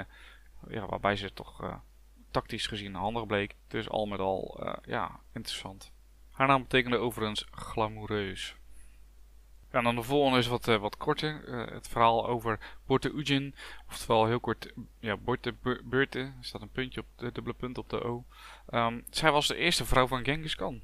ja, 0.67 0.85
waarbij 0.87 1.15
ze 1.15 1.33
toch 1.33 1.81
tactisch 2.31 2.67
gezien 2.67 2.95
handig 2.95 3.25
bleek. 3.25 3.55
Dus 3.67 3.89
al 3.89 4.05
met 4.05 4.19
al, 4.19 4.67
ja, 4.85 5.19
interessant. 5.33 5.91
Haar 6.31 6.47
naam 6.47 6.61
betekende 6.61 6.97
overigens 6.97 7.45
glamoureus. 7.51 8.55
Ja, 9.71 9.81
dan 9.81 9.95
de 9.95 10.03
volgende 10.03 10.37
is 10.37 10.47
wat, 10.47 10.65
wat 10.65 10.97
korter. 10.97 11.41
Het 11.73 11.87
verhaal 11.87 12.27
over 12.27 12.77
Borte 12.85 13.11
Ujin. 13.13 13.55
Oftewel 13.87 14.25
heel 14.25 14.39
kort, 14.39 14.73
ja, 14.99 15.17
Borte 15.17 15.55
Beurte. 15.83 16.19
Er 16.19 16.33
staat 16.39 16.61
een 16.61 16.71
puntje 16.71 17.01
op 17.01 17.07
de 17.15 17.31
dubbele 17.31 17.55
punt 17.55 17.77
op 17.77 17.89
de 17.89 18.03
O. 18.03 18.25
Um, 18.69 19.03
zij 19.09 19.31
was 19.31 19.47
de 19.47 19.55
eerste 19.55 19.85
vrouw 19.85 20.07
van 20.07 20.23
Genghis 20.23 20.55
Khan. 20.55 20.81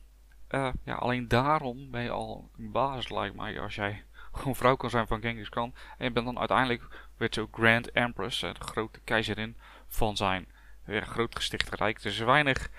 Uh, 0.49 0.69
ja, 0.83 0.93
alleen 0.93 1.27
daarom 1.27 1.91
ben 1.91 2.01
je 2.01 2.09
al 2.09 2.49
een 2.57 2.71
basis, 2.71 3.09
lijkt 3.09 3.35
mij, 3.35 3.59
als 3.59 3.75
jij 3.75 4.03
gewoon 4.31 4.55
vrouw 4.55 4.75
kan 4.75 4.89
zijn 4.89 5.07
van 5.07 5.21
Genghis 5.21 5.49
Khan. 5.49 5.73
En 5.97 6.05
je 6.05 6.11
bent 6.11 6.25
dan 6.25 6.39
uiteindelijk, 6.39 7.07
ze 7.29 7.41
ook 7.41 7.55
Grand 7.55 7.91
Empress, 7.91 8.39
de 8.39 8.53
grote 8.59 8.99
keizerin 8.99 9.57
van 9.87 10.17
zijn 10.17 10.47
ja, 10.85 11.01
groot 11.01 11.35
gestichte 11.35 11.75
rijk. 11.75 11.99
Er 11.99 12.05
is 12.05 12.19
weinig 12.19 12.69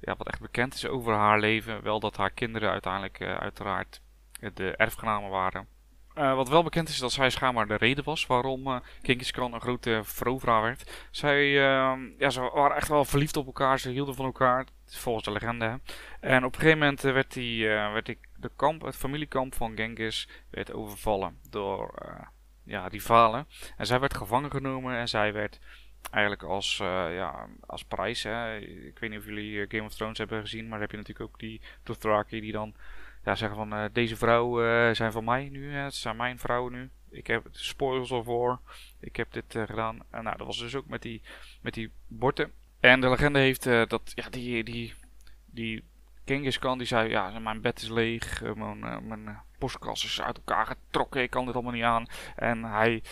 ja, 0.00 0.14
wat 0.16 0.28
echt 0.28 0.40
bekend 0.40 0.74
is 0.74 0.86
over 0.86 1.14
haar 1.14 1.40
leven. 1.40 1.82
Wel 1.82 2.00
dat 2.00 2.16
haar 2.16 2.30
kinderen 2.30 2.70
uiteindelijk 2.70 3.20
uiteraard 3.20 4.00
de 4.54 4.76
erfgenamen 4.76 5.30
waren. 5.30 5.68
Uh, 6.18 6.34
wat 6.34 6.48
wel 6.48 6.62
bekend 6.62 6.88
is 6.88 6.98
dat 6.98 7.12
zij 7.12 7.30
schijnbaar 7.30 7.66
de 7.66 7.76
reden 7.76 8.04
was 8.04 8.26
waarom 8.26 8.66
uh, 8.66 8.76
Genghis 9.02 9.30
Khan 9.30 9.52
een 9.52 9.60
grote 9.60 10.00
veroveraar 10.04 10.62
werd. 10.62 11.08
Zij 11.10 11.46
uh, 11.46 11.92
ja, 12.18 12.30
ze 12.30 12.40
waren 12.40 12.76
echt 12.76 12.88
wel 12.88 13.04
verliefd 13.04 13.36
op 13.36 13.46
elkaar, 13.46 13.78
ze 13.78 13.90
hielden 13.90 14.14
van 14.14 14.24
elkaar, 14.24 14.66
volgens 14.86 15.24
de 15.24 15.30
legende. 15.30 15.80
En 16.20 16.44
op 16.44 16.54
een 16.54 16.60
gegeven 16.60 16.78
moment 16.78 17.00
werd, 17.00 17.32
die, 17.32 17.66
werd 17.66 18.06
die, 18.06 18.18
de 18.36 18.50
kamp, 18.56 18.82
het 18.82 18.96
familiekamp 18.96 19.54
van 19.54 19.76
Genghis 19.76 20.28
werd 20.50 20.72
overvallen 20.72 21.38
door 21.50 21.94
ja, 22.64 22.86
rivalen. 22.86 23.46
En 23.76 23.86
zij 23.86 24.00
werd 24.00 24.14
gevangen 24.14 24.50
genomen 24.50 24.96
en 24.96 25.08
zij 25.08 25.32
werd 25.32 25.58
eigenlijk 26.10 26.42
als, 26.42 26.76
ja, 26.76 27.48
als 27.66 27.84
prijs. 27.84 28.22
Hè. 28.22 28.56
Ik 28.58 28.98
weet 28.98 29.10
niet 29.10 29.18
of 29.18 29.24
jullie 29.24 29.64
Game 29.68 29.84
of 29.84 29.94
Thrones 29.94 30.18
hebben 30.18 30.40
gezien, 30.40 30.68
maar 30.68 30.80
heb 30.80 30.90
je 30.90 30.96
natuurlijk 30.96 31.30
ook 31.30 31.38
die 31.38 31.60
Dothraki 31.82 32.40
die 32.40 32.52
dan 32.52 32.74
ja, 33.28 33.34
zeggen 33.34 33.56
van 33.56 33.74
uh, 33.74 33.84
deze 33.92 34.16
vrouwen 34.16 34.88
uh, 34.88 34.94
zijn 34.94 35.12
van 35.12 35.24
mij 35.24 35.48
nu. 35.48 35.72
Het 35.72 35.94
zijn 35.94 36.16
mijn 36.16 36.38
vrouwen 36.38 36.72
nu. 36.72 36.90
Ik 37.10 37.26
heb 37.26 37.44
het 37.44 37.56
spoils. 37.56 38.12
Ik 39.00 39.16
heb 39.16 39.32
dit 39.32 39.54
uh, 39.54 39.62
gedaan. 39.66 39.98
En 40.10 40.24
nou, 40.24 40.36
dat 40.36 40.46
was 40.46 40.58
dus 40.58 40.74
ook 40.74 40.86
met 40.86 41.02
die, 41.02 41.22
met 41.60 41.74
die 41.74 41.92
borden. 42.06 42.52
En 42.80 43.00
de 43.00 43.08
legende 43.08 43.38
heeft 43.38 43.62
dat 43.64 44.12
ja, 44.14 44.28
die, 44.30 44.64
die, 44.64 44.94
die 45.46 45.84
Genghis 46.24 46.58
Khan 46.58 46.78
die 46.78 46.86
zei: 46.86 47.08
Ja, 47.08 47.38
mijn 47.38 47.60
bed 47.60 47.82
is 47.82 47.88
leeg. 47.88 48.42
mijn, 48.54 49.08
mijn 49.08 49.40
postkast 49.58 50.04
is 50.04 50.20
uit 50.20 50.36
elkaar 50.36 50.66
getrokken. 50.66 51.22
Ik 51.22 51.30
kan 51.30 51.44
dit 51.44 51.54
allemaal 51.54 51.72
niet 51.72 51.82
aan. 51.82 52.06
En 52.36 52.64
hij 52.64 53.02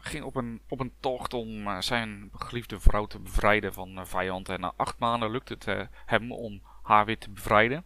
ging 0.00 0.24
op 0.24 0.36
een, 0.36 0.60
op 0.68 0.80
een 0.80 0.92
tocht 1.00 1.34
om 1.34 1.82
zijn 1.82 2.30
geliefde 2.32 2.80
vrouw 2.80 3.06
te 3.06 3.18
bevrijden 3.18 3.72
van 3.72 4.06
vijanden. 4.06 4.54
En 4.54 4.60
na 4.60 4.72
acht 4.76 4.98
maanden 4.98 5.30
lukte 5.30 5.52
het 5.58 5.88
hem 6.06 6.32
om 6.32 6.62
haar 6.90 7.04
weer 7.04 7.18
te 7.18 7.30
bevrijden. 7.30 7.84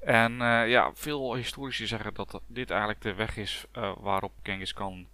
En 0.00 0.32
uh, 0.32 0.68
ja, 0.68 0.90
veel 0.94 1.34
historici 1.34 1.86
zeggen 1.86 2.14
dat 2.14 2.40
dit 2.46 2.70
eigenlijk 2.70 3.00
de 3.00 3.14
weg 3.14 3.36
is 3.36 3.64
uh, 3.72 3.92
waarop 3.98 4.32
Genghis 4.42 4.72
Khan 4.72 5.08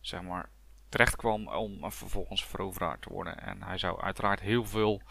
zeg 0.00 0.22
maar, 0.22 0.48
terecht 0.88 1.16
kwam 1.16 1.48
om 1.48 1.92
vervolgens 1.92 2.44
veroveraar 2.44 2.98
te 2.98 3.08
worden. 3.08 3.38
En 3.38 3.62
hij 3.62 3.78
zou 3.78 4.00
uiteraard 4.00 4.40
heel 4.40 4.64
veel, 4.64 5.02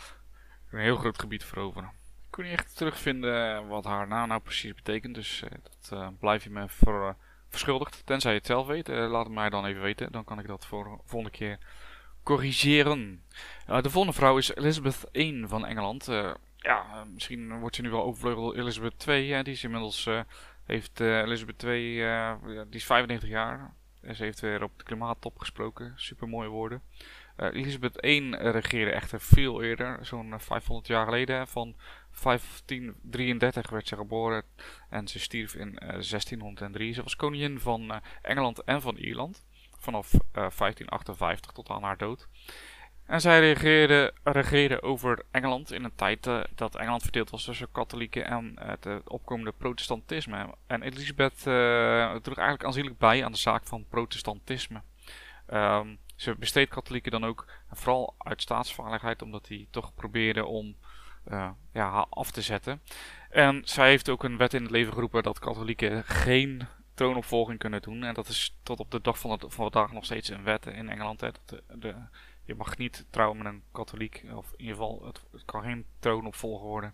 een 0.71 0.79
heel 0.79 0.95
groot 0.95 1.19
gebied 1.19 1.43
veroveren. 1.43 1.89
Ik 2.25 2.37
kon 2.37 2.43
niet 2.43 2.53
echt 2.53 2.77
terugvinden 2.77 3.67
wat 3.67 3.85
haar 3.85 4.07
naam 4.07 4.27
nou 4.27 4.41
precies 4.41 4.73
betekent, 4.73 5.15
dus 5.15 5.43
dat 5.89 6.19
blijf 6.19 6.43
je 6.43 6.49
me 6.49 6.65
verschuldigd. 7.49 8.05
Tenzij 8.05 8.31
je 8.31 8.37
het 8.37 8.47
zelf 8.47 8.67
weet, 8.67 8.87
laat 8.87 9.25
het 9.25 9.33
mij 9.33 9.49
dan 9.49 9.65
even 9.65 9.81
weten, 9.81 10.11
dan 10.11 10.23
kan 10.23 10.39
ik 10.39 10.47
dat 10.47 10.65
voor 10.65 10.83
de 10.83 10.97
volgende 11.05 11.37
keer 11.37 11.57
corrigeren. 12.23 13.23
de 13.65 13.89
volgende 13.89 14.17
vrouw 14.17 14.37
is 14.37 14.55
Elizabeth 14.55 15.09
I 15.13 15.43
van 15.47 15.65
Engeland 15.65 16.07
ja, 16.61 16.85
eh, 16.93 17.01
misschien 17.13 17.59
wordt 17.59 17.75
ze 17.75 17.81
nu 17.81 17.89
wel 17.89 18.03
overvleugeld 18.03 18.55
Elizabeth 18.55 19.07
II. 19.07 19.43
Die 19.43 19.53
is 19.53 19.63
inmiddels, 19.63 20.05
uh, 20.05 20.21
heeft 20.65 20.99
uh, 20.99 21.17
Elizabeth 21.17 21.63
II, 21.63 21.95
die 22.43 22.79
is 22.79 22.85
95 22.85 23.29
jaar. 23.29 23.73
En 24.01 24.15
ze 24.15 24.23
heeft 24.23 24.39
weer 24.39 24.63
op 24.63 24.77
de 24.77 24.83
klimaattop 24.83 25.39
gesproken. 25.39 25.93
Super 25.95 26.27
mooie 26.27 26.47
woorden. 26.47 26.81
Elizabeth 27.37 28.05
I 28.05 28.35
regeerde 28.35 28.91
echter 28.91 29.21
veel 29.21 29.63
eerder, 29.63 30.05
zo'n 30.05 30.33
500 30.37 30.87
jaar 30.87 31.05
geleden. 31.05 31.47
Van 31.47 31.75
1533 32.23 33.69
werd 33.69 33.87
ze 33.87 33.95
geboren 33.95 34.43
en 34.89 35.07
ze 35.07 35.19
stierf 35.19 35.55
in 35.55 35.75
1603. 35.75 36.93
Ze 36.93 37.03
was 37.03 37.15
koningin 37.15 37.59
van 37.59 38.01
Engeland 38.21 38.63
en 38.63 38.81
van 38.81 38.95
Ierland. 38.95 39.45
Vanaf 39.77 40.11
1558 40.31 41.51
tot 41.51 41.69
aan 41.69 41.83
haar 41.83 41.97
dood. 41.97 42.27
En 43.11 43.21
zij 43.21 43.39
regeerde, 43.39 44.13
regeerde 44.23 44.81
over 44.81 45.23
Engeland 45.31 45.71
in 45.71 45.83
een 45.83 45.95
tijd 45.95 46.27
uh, 46.27 46.43
dat 46.55 46.75
Engeland 46.75 47.01
verdeeld 47.01 47.29
was 47.29 47.43
tussen 47.43 47.71
katholieken 47.71 48.25
en 48.25 48.55
uh, 48.59 48.67
het 48.67 49.09
opkomende 49.09 49.51
protestantisme. 49.51 50.55
En 50.67 50.81
Elisabeth 50.81 51.39
droeg 52.23 52.37
eigenlijk 52.37 52.63
aanzienlijk 52.63 52.97
bij 52.97 53.25
aan 53.25 53.31
de 53.31 53.37
zaak 53.37 53.65
van 53.65 53.85
protestantisme. 53.89 54.81
Um, 55.53 55.97
ze 56.15 56.35
besteed 56.35 56.69
katholieken 56.69 57.11
dan 57.11 57.25
ook, 57.25 57.47
vooral 57.71 58.15
uit 58.17 58.41
staatsveiligheid, 58.41 59.21
omdat 59.21 59.45
die 59.45 59.67
toch 59.71 59.93
probeerden 59.93 60.47
om 60.47 60.75
ja, 61.29 61.55
haar 61.73 62.05
af 62.09 62.31
te 62.31 62.41
zetten. 62.41 62.81
En 63.29 63.61
zij 63.63 63.89
heeft 63.89 64.09
ook 64.09 64.23
een 64.23 64.37
wet 64.37 64.53
in 64.53 64.61
het 64.61 64.71
leven 64.71 64.93
geroepen 64.93 65.23
dat 65.23 65.39
katholieken 65.39 66.03
geen 66.03 66.67
troonopvolging 66.93 67.59
kunnen 67.59 67.81
doen. 67.81 68.03
En 68.03 68.13
dat 68.13 68.27
is 68.27 68.57
tot 68.63 68.79
op 68.79 68.91
de 68.91 69.01
dag 69.01 69.19
van, 69.19 69.41
vandaag 69.47 69.91
nog 69.91 70.05
steeds 70.05 70.29
een 70.29 70.43
wet 70.43 70.65
in 70.65 70.89
Engeland. 70.89 71.19
De, 71.19 71.33
de 71.67 71.95
je 72.51 72.57
mag 72.57 72.77
niet 72.77 73.05
trouwen 73.09 73.37
met 73.37 73.47
een 73.47 73.63
katholiek. 73.71 74.23
Of 74.33 74.51
in 74.51 74.59
ieder 74.59 74.75
geval, 74.75 75.05
het, 75.05 75.45
kan 75.45 75.63
geen 75.63 75.85
troonopvolger 75.99 76.67
worden. 76.67 76.93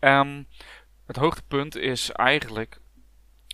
Um, 0.00 0.46
het 1.06 1.16
hoogtepunt 1.16 1.76
is 1.76 2.10
eigenlijk 2.10 2.80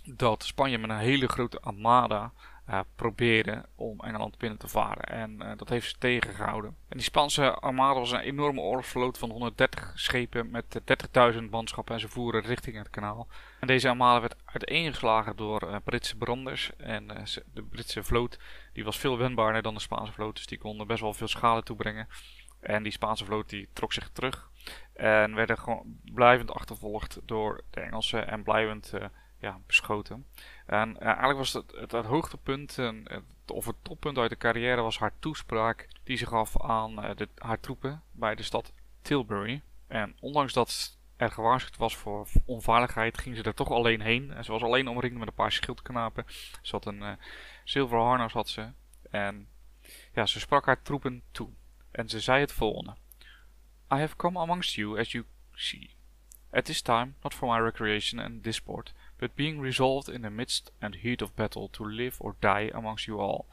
dat 0.03 0.43
Spanje 0.43 0.77
met 0.77 0.89
een 0.89 0.97
hele 0.97 1.27
grote 1.27 1.59
armada 1.59 2.33
uh, 2.69 2.79
probeerde 2.95 3.65
om 3.75 3.99
Engeland 3.99 4.37
binnen 4.37 4.59
te 4.59 4.67
varen. 4.67 5.03
En 5.03 5.41
uh, 5.41 5.51
dat 5.57 5.69
heeft 5.69 5.89
ze 5.89 5.97
tegengehouden. 5.97 6.75
En 6.87 6.97
die 6.97 7.05
Spaanse 7.05 7.53
armada 7.53 7.99
was 7.99 8.11
een 8.11 8.19
enorme 8.19 8.61
oorlogsvloot 8.61 9.17
van 9.17 9.29
130 9.29 9.91
schepen 9.95 10.51
met 10.51 10.81
30.000 11.33 11.49
manschappen 11.49 11.93
en 11.93 11.99
ze 11.99 12.07
voeren 12.07 12.41
richting 12.41 12.77
het 12.77 12.89
kanaal. 12.89 13.27
En 13.59 13.67
deze 13.67 13.89
armada 13.89 14.19
werd 14.19 14.35
uiteengeslagen 14.45 15.35
door 15.35 15.81
Britse 15.83 16.17
branders. 16.17 16.71
En 16.77 17.07
de 17.53 17.63
Britse 17.63 18.03
vloot 18.03 18.39
die 18.73 18.83
was 18.83 18.97
veel 18.97 19.17
wendbaarder 19.17 19.61
dan 19.61 19.73
de 19.73 19.79
Spaanse 19.79 20.13
vloot, 20.13 20.35
dus 20.35 20.47
die 20.47 20.57
konden 20.57 20.87
best 20.87 21.01
wel 21.01 21.13
veel 21.13 21.27
schade 21.27 21.63
toebrengen. 21.63 22.07
En 22.59 22.83
die 22.83 22.91
Spaanse 22.91 23.25
vloot 23.25 23.49
die 23.49 23.69
trok 23.73 23.93
zich 23.93 24.09
terug 24.09 24.49
en 24.93 25.35
werden 25.35 25.57
gewoon 25.57 25.99
blijvend 26.13 26.51
achtervolgd 26.51 27.19
door 27.23 27.63
de 27.69 27.79
Engelsen 27.79 28.27
en 28.27 28.43
blijvend 28.43 28.93
ja, 29.39 29.59
beschoten. 29.67 30.25
En 30.65 30.89
uh, 30.89 31.01
eigenlijk 31.01 31.37
was 31.37 31.53
het, 31.53 31.91
het, 31.91 32.05
hoogtepunt, 32.05 32.77
uh, 32.77 32.91
of 33.47 33.65
het 33.65 33.75
toppunt 33.81 34.17
uit 34.17 34.29
de 34.29 34.37
carrière, 34.37 34.81
was 34.81 34.99
haar 34.99 35.13
toespraak 35.19 35.87
die 36.03 36.17
ze 36.17 36.25
gaf 36.25 36.61
aan 36.61 37.05
uh, 37.05 37.15
de, 37.15 37.29
haar 37.37 37.59
troepen 37.59 38.01
bij 38.11 38.35
de 38.35 38.43
stad 38.43 38.73
Tilbury. 39.01 39.61
En 39.87 40.15
ondanks 40.19 40.53
dat 40.53 40.97
er 41.17 41.31
gewaarschuwd 41.31 41.77
was 41.77 41.95
voor 41.95 42.27
onveiligheid, 42.45 43.17
ging 43.17 43.35
ze 43.35 43.43
er 43.43 43.53
toch 43.53 43.69
alleen 43.69 44.01
heen. 44.01 44.31
En 44.31 44.43
ze 44.43 44.51
was 44.51 44.61
alleen 44.61 44.87
omringd 44.87 45.17
met 45.17 45.27
een 45.27 45.33
paar 45.33 45.51
schildknapen. 45.51 46.25
Ze 46.61 46.71
had 46.71 46.85
een 46.85 47.17
zilveren 47.63 48.03
harnas 48.03 48.53
ze. 48.53 48.71
En 49.09 49.47
ja, 50.13 50.25
ze 50.25 50.39
sprak 50.39 50.65
haar 50.65 50.81
troepen 50.81 51.21
toe. 51.31 51.49
En 51.91 52.09
ze 52.09 52.19
zei 52.19 52.39
het 52.39 52.51
volgende. 52.51 52.95
I 53.93 53.97
have 53.97 54.15
come 54.15 54.39
amongst 54.39 54.75
you 54.75 54.99
as 54.99 55.11
you 55.11 55.25
see. 55.53 55.95
At 56.51 56.65
this 56.65 56.81
time, 56.81 57.13
not 57.21 57.33
for 57.33 57.47
my 57.47 57.59
recreation 57.59 58.19
and 58.19 58.43
disport, 58.43 58.93
but 59.17 59.35
being 59.35 59.59
resolved 59.59 60.09
in 60.09 60.21
the 60.21 60.29
midst 60.29 60.71
and 60.81 60.95
heat 60.95 61.21
of 61.21 61.35
battle 61.35 61.69
to 61.69 61.83
live 61.83 62.17
or 62.19 62.35
die 62.41 62.71
amongst 62.73 63.07
you 63.07 63.19
all, 63.19 63.45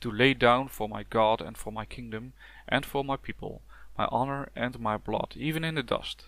to 0.00 0.10
lay 0.10 0.34
down 0.34 0.68
for 0.68 0.88
my 0.88 1.02
God 1.02 1.40
and 1.40 1.56
for 1.56 1.72
my 1.72 1.84
kingdom, 1.84 2.32
and 2.68 2.84
for 2.84 3.04
my 3.04 3.16
people, 3.16 3.62
my 3.96 4.06
honor 4.10 4.48
and 4.56 4.78
my 4.80 4.96
blood, 4.96 5.34
even 5.36 5.64
in 5.64 5.76
the 5.76 5.82
dust. 5.82 6.26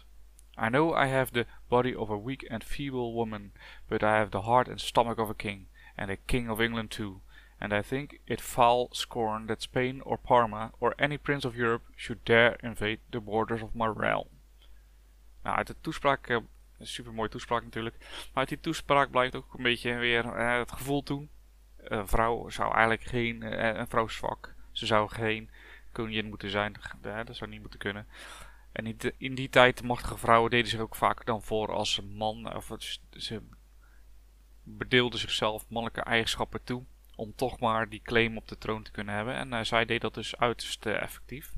I 0.57 0.68
know 0.68 0.94
I 0.94 1.07
have 1.07 1.33
the 1.33 1.46
body 1.68 1.94
of 1.94 2.09
a 2.09 2.16
weak 2.16 2.46
and 2.51 2.64
feeble 2.64 3.12
woman, 3.12 3.53
but 3.88 4.03
I 4.03 4.18
have 4.18 4.31
the 4.31 4.42
heart 4.42 4.68
and 4.68 4.81
stomach 4.81 5.18
of 5.18 5.29
a 5.29 5.35
king, 5.35 5.66
and 5.99 6.11
a 6.11 6.16
king 6.16 6.49
of 6.49 6.61
England 6.61 6.90
too, 6.90 7.20
and 7.61 7.72
I 7.72 7.83
think 7.83 8.20
it 8.27 8.40
foul 8.40 8.90
scorn 8.92 9.46
that 9.46 9.62
Spain 9.62 10.01
or 10.05 10.16
Parma 10.16 10.72
or 10.81 10.94
any 10.99 11.18
prince 11.18 11.44
of 11.44 11.57
Europe 11.57 11.85
should 11.96 12.25
dare 12.25 12.57
invade 12.62 13.01
the 13.11 13.20
borders 13.20 13.62
of 13.62 13.75
my 13.75 13.87
realm. 13.87 14.29
Nou, 15.44 15.57
uit 15.57 15.66
de 15.66 15.75
toespraak, 15.81 16.29
eh, 16.29 16.38
uh, 16.79 16.87
super 16.87 17.15
mooie 17.15 17.29
toespraak 17.29 17.62
natuurlijk, 17.62 17.97
maar 17.99 18.31
uit 18.33 18.49
die 18.49 18.61
toespraak 18.61 19.11
blijft 19.11 19.35
ook 19.35 19.55
een 19.55 19.62
beetje 19.62 19.95
weer 19.95 20.25
uh, 20.25 20.59
het 20.59 20.73
gevoel 20.73 21.03
toen. 21.03 21.31
Een 21.77 22.09
vrouw 22.09 22.49
zou 22.49 22.73
eigenlijk 22.73 23.03
geen, 23.03 23.43
uh, 23.43 23.75
een 23.75 23.89
vrouw 23.89 24.09
zwak. 24.09 24.55
Ze 24.73 24.87
zou 24.87 25.09
geen 25.09 25.51
koningin 25.93 26.29
moeten 26.29 26.51
zijn, 26.51 26.75
dat 27.25 27.37
zou 27.37 27.51
niet 27.51 27.61
moeten 27.61 27.79
kunnen. 27.79 28.07
En 28.73 28.97
in, 29.19 29.35
die 29.35 29.49
tijd, 29.49 29.83
machtige 29.83 30.19
vrouwen 30.19 30.51
deden 30.51 30.71
zich 30.71 30.81
ook 30.81 30.97
vaak 30.97 31.27
dan 31.27 31.43
voor 31.43 31.73
als 31.73 32.01
man, 32.01 32.55
of 32.55 32.71
ze 33.11 33.43
bedeelden 34.62 35.19
zichzelf 35.19 35.69
mannelijke 35.69 36.01
eigenschappen 36.01 36.65
toe 36.65 36.85
om 37.17 37.35
toch 37.35 37.61
maar 37.61 37.89
die 37.89 38.03
claim 38.03 38.37
op 38.37 38.49
de 38.49 38.59
troon 38.59 38.83
te 38.83 38.91
kunnen 38.91 39.15
hebben. 39.15 39.35
En 39.35 39.53
uh, 39.53 39.61
zij 39.62 39.85
deed 39.85 40.01
dat 40.01 40.15
dus 40.15 40.37
uiterst 40.37 40.87
effectief. 40.87 41.53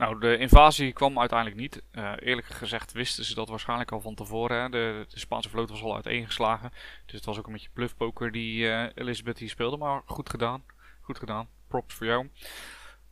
Nou, 0.00 0.20
de 0.20 0.36
invasie 0.36 0.92
kwam 0.92 1.18
uiteindelijk 1.18 1.60
niet. 1.60 1.82
Uh, 1.92 2.12
eerlijk 2.18 2.46
gezegd 2.46 2.92
wisten 2.92 3.24
ze 3.24 3.34
dat 3.34 3.48
waarschijnlijk 3.48 3.92
al 3.92 4.00
van 4.00 4.14
tevoren. 4.14 4.60
Hè. 4.60 4.68
De, 4.68 5.06
de, 5.08 5.18
Spaanse 5.18 5.48
vloot 5.48 5.70
was 5.70 5.82
al 5.82 5.94
uiteengeslagen. 5.94 6.70
Dus 7.06 7.14
het 7.14 7.24
was 7.24 7.38
ook 7.38 7.46
een 7.46 7.52
beetje 7.52 7.70
bluffpoker 7.72 8.32
die 8.32 8.92
Elizabeth 8.94 9.38
hier 9.38 9.48
speelde. 9.48 9.76
Maar 9.76 10.02
goed 10.04 10.30
gedaan. 10.30 10.62
Goed 11.00 11.18
gedaan. 11.18 11.48
Props 11.68 11.94
voor 11.94 12.06
jou. 12.06 12.28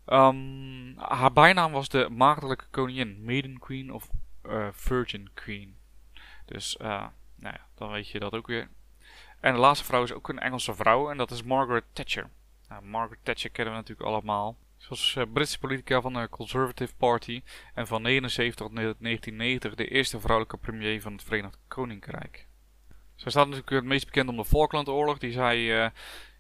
Um, 0.07 0.99
haar 0.99 1.33
bijnaam 1.33 1.73
was 1.73 1.89
de 1.89 2.09
maagdelijke 2.11 2.65
koningin. 2.71 3.25
Maiden 3.25 3.59
Queen 3.59 3.93
of 3.93 4.11
Virgin 4.73 5.31
Queen. 5.35 5.79
Dus, 6.45 6.77
nou 6.77 7.11
ja, 7.41 7.67
dan 7.75 7.91
weet 7.91 8.09
je 8.09 8.19
dat 8.19 8.33
ook 8.33 8.47
weer. 8.47 8.69
En 9.41 9.53
de 9.53 9.61
laatste 9.61 9.85
vrouw 9.85 10.03
is 10.03 10.13
ook 10.13 10.29
een 10.29 10.39
Engelse 10.39 10.75
vrouw 10.75 11.11
en 11.11 11.17
dat 11.17 11.31
is 11.31 11.43
Margaret 11.43 11.85
Thatcher. 11.93 12.31
Nou, 12.69 12.85
Margaret 12.85 13.25
Thatcher 13.25 13.51
kennen 13.51 13.75
we 13.75 13.81
natuurlijk 13.81 14.09
allemaal. 14.09 14.57
Was 14.89 15.15
uh, 15.19 15.25
Britse 15.33 15.59
politica 15.59 16.01
van 16.01 16.13
de 16.13 16.29
Conservative 16.29 16.95
Party 16.97 17.43
en 17.75 17.87
van 17.87 18.03
1979 18.03 18.67
tot 18.67 18.75
1990 18.75 19.75
de 19.75 19.89
eerste 19.89 20.21
vrouwelijke 20.21 20.57
premier 20.57 21.01
van 21.03 21.13
het 21.13 21.23
Verenigd 21.23 21.59
Koninkrijk. 21.69 22.47
Zij 23.15 23.31
staat 23.31 23.45
natuurlijk 23.45 23.75
het 23.75 23.85
meest 23.85 24.05
bekend 24.05 24.29
om 24.29 24.37
de 24.37 24.45
Falklandoorlog 24.45 25.19
die 25.19 25.33
zij 25.33 25.59
uh, 25.59 25.91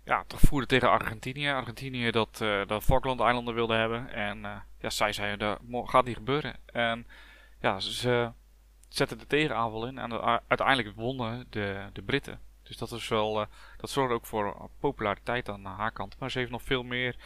ja, 0.04 0.24
toch 0.26 0.40
voerde 0.40 0.66
tegen 0.66 0.90
Argentinië. 0.90 1.48
Argentinië 1.48 2.10
dat 2.10 2.40
uh, 2.42 2.66
de 2.66 2.82
Falklandeilanden 2.82 3.54
wilde 3.54 3.74
hebben 3.74 4.12
en 4.12 4.38
ja, 4.78 4.90
zij 4.90 5.12
zei 5.12 5.36
dat 5.36 5.58
gaat 5.70 6.04
niet 6.04 6.16
gebeuren. 6.16 6.56
En 6.66 7.06
ja, 7.60 7.80
ze 7.80 8.32
zetten 8.88 9.18
de 9.18 9.26
tegenaanval 9.26 9.86
in 9.86 9.98
en 9.98 10.40
uiteindelijk 10.48 10.96
wonnen 10.96 11.46
de, 11.50 11.86
de 11.92 12.02
Britten. 12.02 12.47
Dus 12.68 12.76
dat 12.76 12.92
is 12.92 13.08
wel, 13.08 13.40
uh, 13.40 13.46
dat 13.76 13.90
zorgt 13.90 14.14
ook 14.14 14.26
voor 14.26 14.70
populariteit 14.80 15.48
aan 15.48 15.64
haar 15.64 15.92
kant. 15.92 16.18
Maar 16.18 16.30
ze 16.30 16.38
heeft 16.38 16.50
nog 16.50 16.62
veel 16.62 16.82
meer 16.82 17.16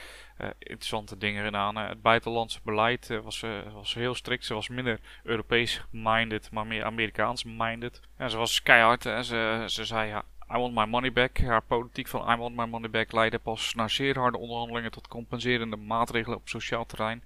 interessante 0.58 1.18
dingen 1.18 1.44
gedaan. 1.44 1.78
Uh, 1.78 1.88
het 1.88 2.02
buitenlandse 2.02 2.60
beleid 2.64 3.20
was, 3.22 3.44
was 3.72 3.94
heel 3.94 4.14
strikt. 4.14 4.44
Ze 4.44 4.54
was 4.54 4.68
minder 4.68 5.00
Europees 5.22 5.82
minded, 5.90 6.50
maar 6.50 6.66
meer 6.66 6.84
Amerikaans 6.84 7.44
minded. 7.44 8.00
En 8.16 8.30
ze 8.30 8.36
was 8.36 8.62
keihard. 8.62 9.02
Ze, 9.02 9.64
ze 9.66 9.84
zei 9.84 10.08
ja, 10.08 10.24
I 10.54 10.58
want 10.58 10.74
my 10.74 10.84
money 10.84 11.12
back. 11.12 11.38
Haar 11.38 11.62
politiek 11.62 12.08
van 12.08 12.30
I 12.30 12.36
want 12.36 12.56
my 12.56 12.64
money 12.64 12.90
back 12.90 13.12
leidde 13.12 13.38
pas 13.38 13.74
naar 13.74 13.90
zeer 13.90 14.18
harde 14.18 14.38
onderhandelingen 14.38 14.90
tot 14.90 15.08
compenserende 15.08 15.76
maatregelen 15.76 16.38
op 16.38 16.48
sociaal 16.48 16.86
terrein 16.86 17.22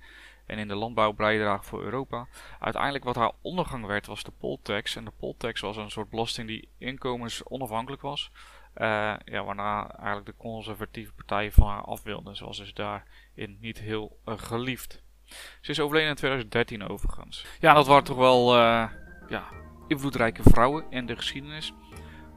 en 0.46 0.58
in 0.58 0.68
de 0.68 0.74
landbouw 0.74 1.12
bijdrage 1.12 1.64
voor 1.64 1.82
Europa. 1.82 2.26
Uiteindelijk 2.58 3.04
wat 3.04 3.16
haar 3.16 3.32
ondergang 3.40 3.86
werd 3.86 4.06
was 4.06 4.22
de 4.22 4.32
poltax. 4.38 4.96
En 4.96 5.04
de 5.04 5.12
poltax 5.18 5.60
was 5.60 5.76
een 5.76 5.90
soort 5.90 6.10
belasting 6.10 6.48
die 6.48 6.68
inkomensonafhankelijk 6.78 8.02
was. 8.02 8.30
Uh, 8.76 9.14
ja, 9.24 9.44
waarna 9.44 9.90
eigenlijk 9.90 10.26
de 10.26 10.34
conservatieve 10.36 11.12
partijen 11.12 11.52
van 11.52 11.68
haar 11.68 11.82
af 11.82 12.02
wilden. 12.02 12.36
Zoals 12.36 12.58
dus 12.58 12.74
daarin 12.74 13.58
niet 13.60 13.78
heel 13.78 14.18
uh, 14.26 14.38
geliefd. 14.38 15.02
Ze 15.60 15.70
is 15.70 15.80
overleden 15.80 16.10
in 16.10 16.16
2013 16.16 16.88
overigens. 16.88 17.46
Ja, 17.60 17.74
dat 17.74 17.86
waren 17.86 18.04
toch 18.04 18.16
wel 18.16 18.56
uh, 18.56 18.90
ja, 19.28 19.44
invloedrijke 19.88 20.42
vrouwen 20.42 20.84
in 20.90 21.06
de 21.06 21.16
geschiedenis. 21.16 21.72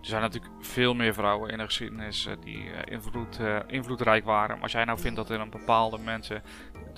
Er 0.02 0.06
zijn 0.06 0.22
natuurlijk 0.22 0.54
veel 0.60 0.94
meer 0.94 1.14
vrouwen 1.14 1.50
in 1.50 1.58
de 1.58 1.64
geschiedenis 1.64 2.28
die 2.40 2.70
invloed, 2.86 3.40
invloedrijk 3.68 4.26
waren. 4.26 4.56
Maar 4.56 4.64
als 4.64 4.72
jij 4.72 4.86
nou 4.86 5.00
vindt 5.00 5.16
dat 5.16 5.30
er 5.30 5.40
een 5.40 5.50
bepaalde 5.50 5.98
mensen 5.98 6.42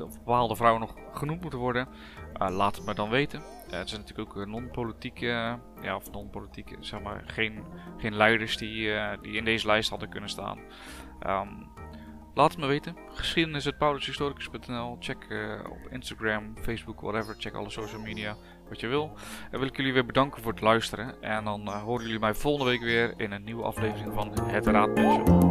of 0.03 0.17
bepaalde 0.17 0.55
vrouwen 0.55 0.81
nog 0.81 0.95
genoemd 1.13 1.41
moeten 1.41 1.59
worden, 1.59 1.87
laat 2.33 2.75
het 2.75 2.85
me 2.85 2.93
dan 2.93 3.09
weten. 3.09 3.41
Het 3.69 3.89
zijn 3.89 4.01
natuurlijk 4.01 4.37
ook 4.37 4.45
non-politieke, 4.45 5.57
ja, 5.81 5.95
of 5.95 6.11
non-politieke, 6.11 6.75
zeg 6.79 7.01
maar, 7.01 7.23
geen, 7.25 7.63
geen 7.97 8.15
leiders 8.15 8.57
die, 8.57 8.91
die 9.21 9.33
in 9.33 9.45
deze 9.45 9.67
lijst 9.67 9.89
hadden 9.89 10.09
kunnen 10.09 10.29
staan. 10.29 10.59
Um, 11.27 11.69
laat 12.33 12.51
het 12.51 12.59
me 12.59 12.67
weten. 12.67 12.95
Geschiedenis.paulushistoricus.nl 13.13 14.97
Check 14.99 15.27
op 15.69 15.91
Instagram, 15.91 16.57
Facebook, 16.61 17.01
whatever. 17.01 17.35
Check 17.37 17.53
alle 17.53 17.69
social 17.69 18.01
media, 18.01 18.35
wat 18.71 18.79
je 18.79 18.88
wil. 18.88 19.12
En 19.51 19.60
wil 19.60 19.67
ik 19.67 19.77
jullie 19.77 19.93
weer 19.93 20.05
bedanken 20.05 20.41
voor 20.41 20.51
het 20.51 20.62
luisteren. 20.62 21.21
En 21.21 21.43
dan 21.43 21.67
horen 21.67 22.05
jullie 22.05 22.19
mij 22.19 22.34
volgende 22.34 22.71
week 22.71 22.81
weer 22.81 23.13
in 23.17 23.31
een 23.31 23.43
nieuwe 23.43 23.63
aflevering 23.63 24.13
van 24.13 24.31
Het 24.43 24.65
Raadpunt 24.65 25.50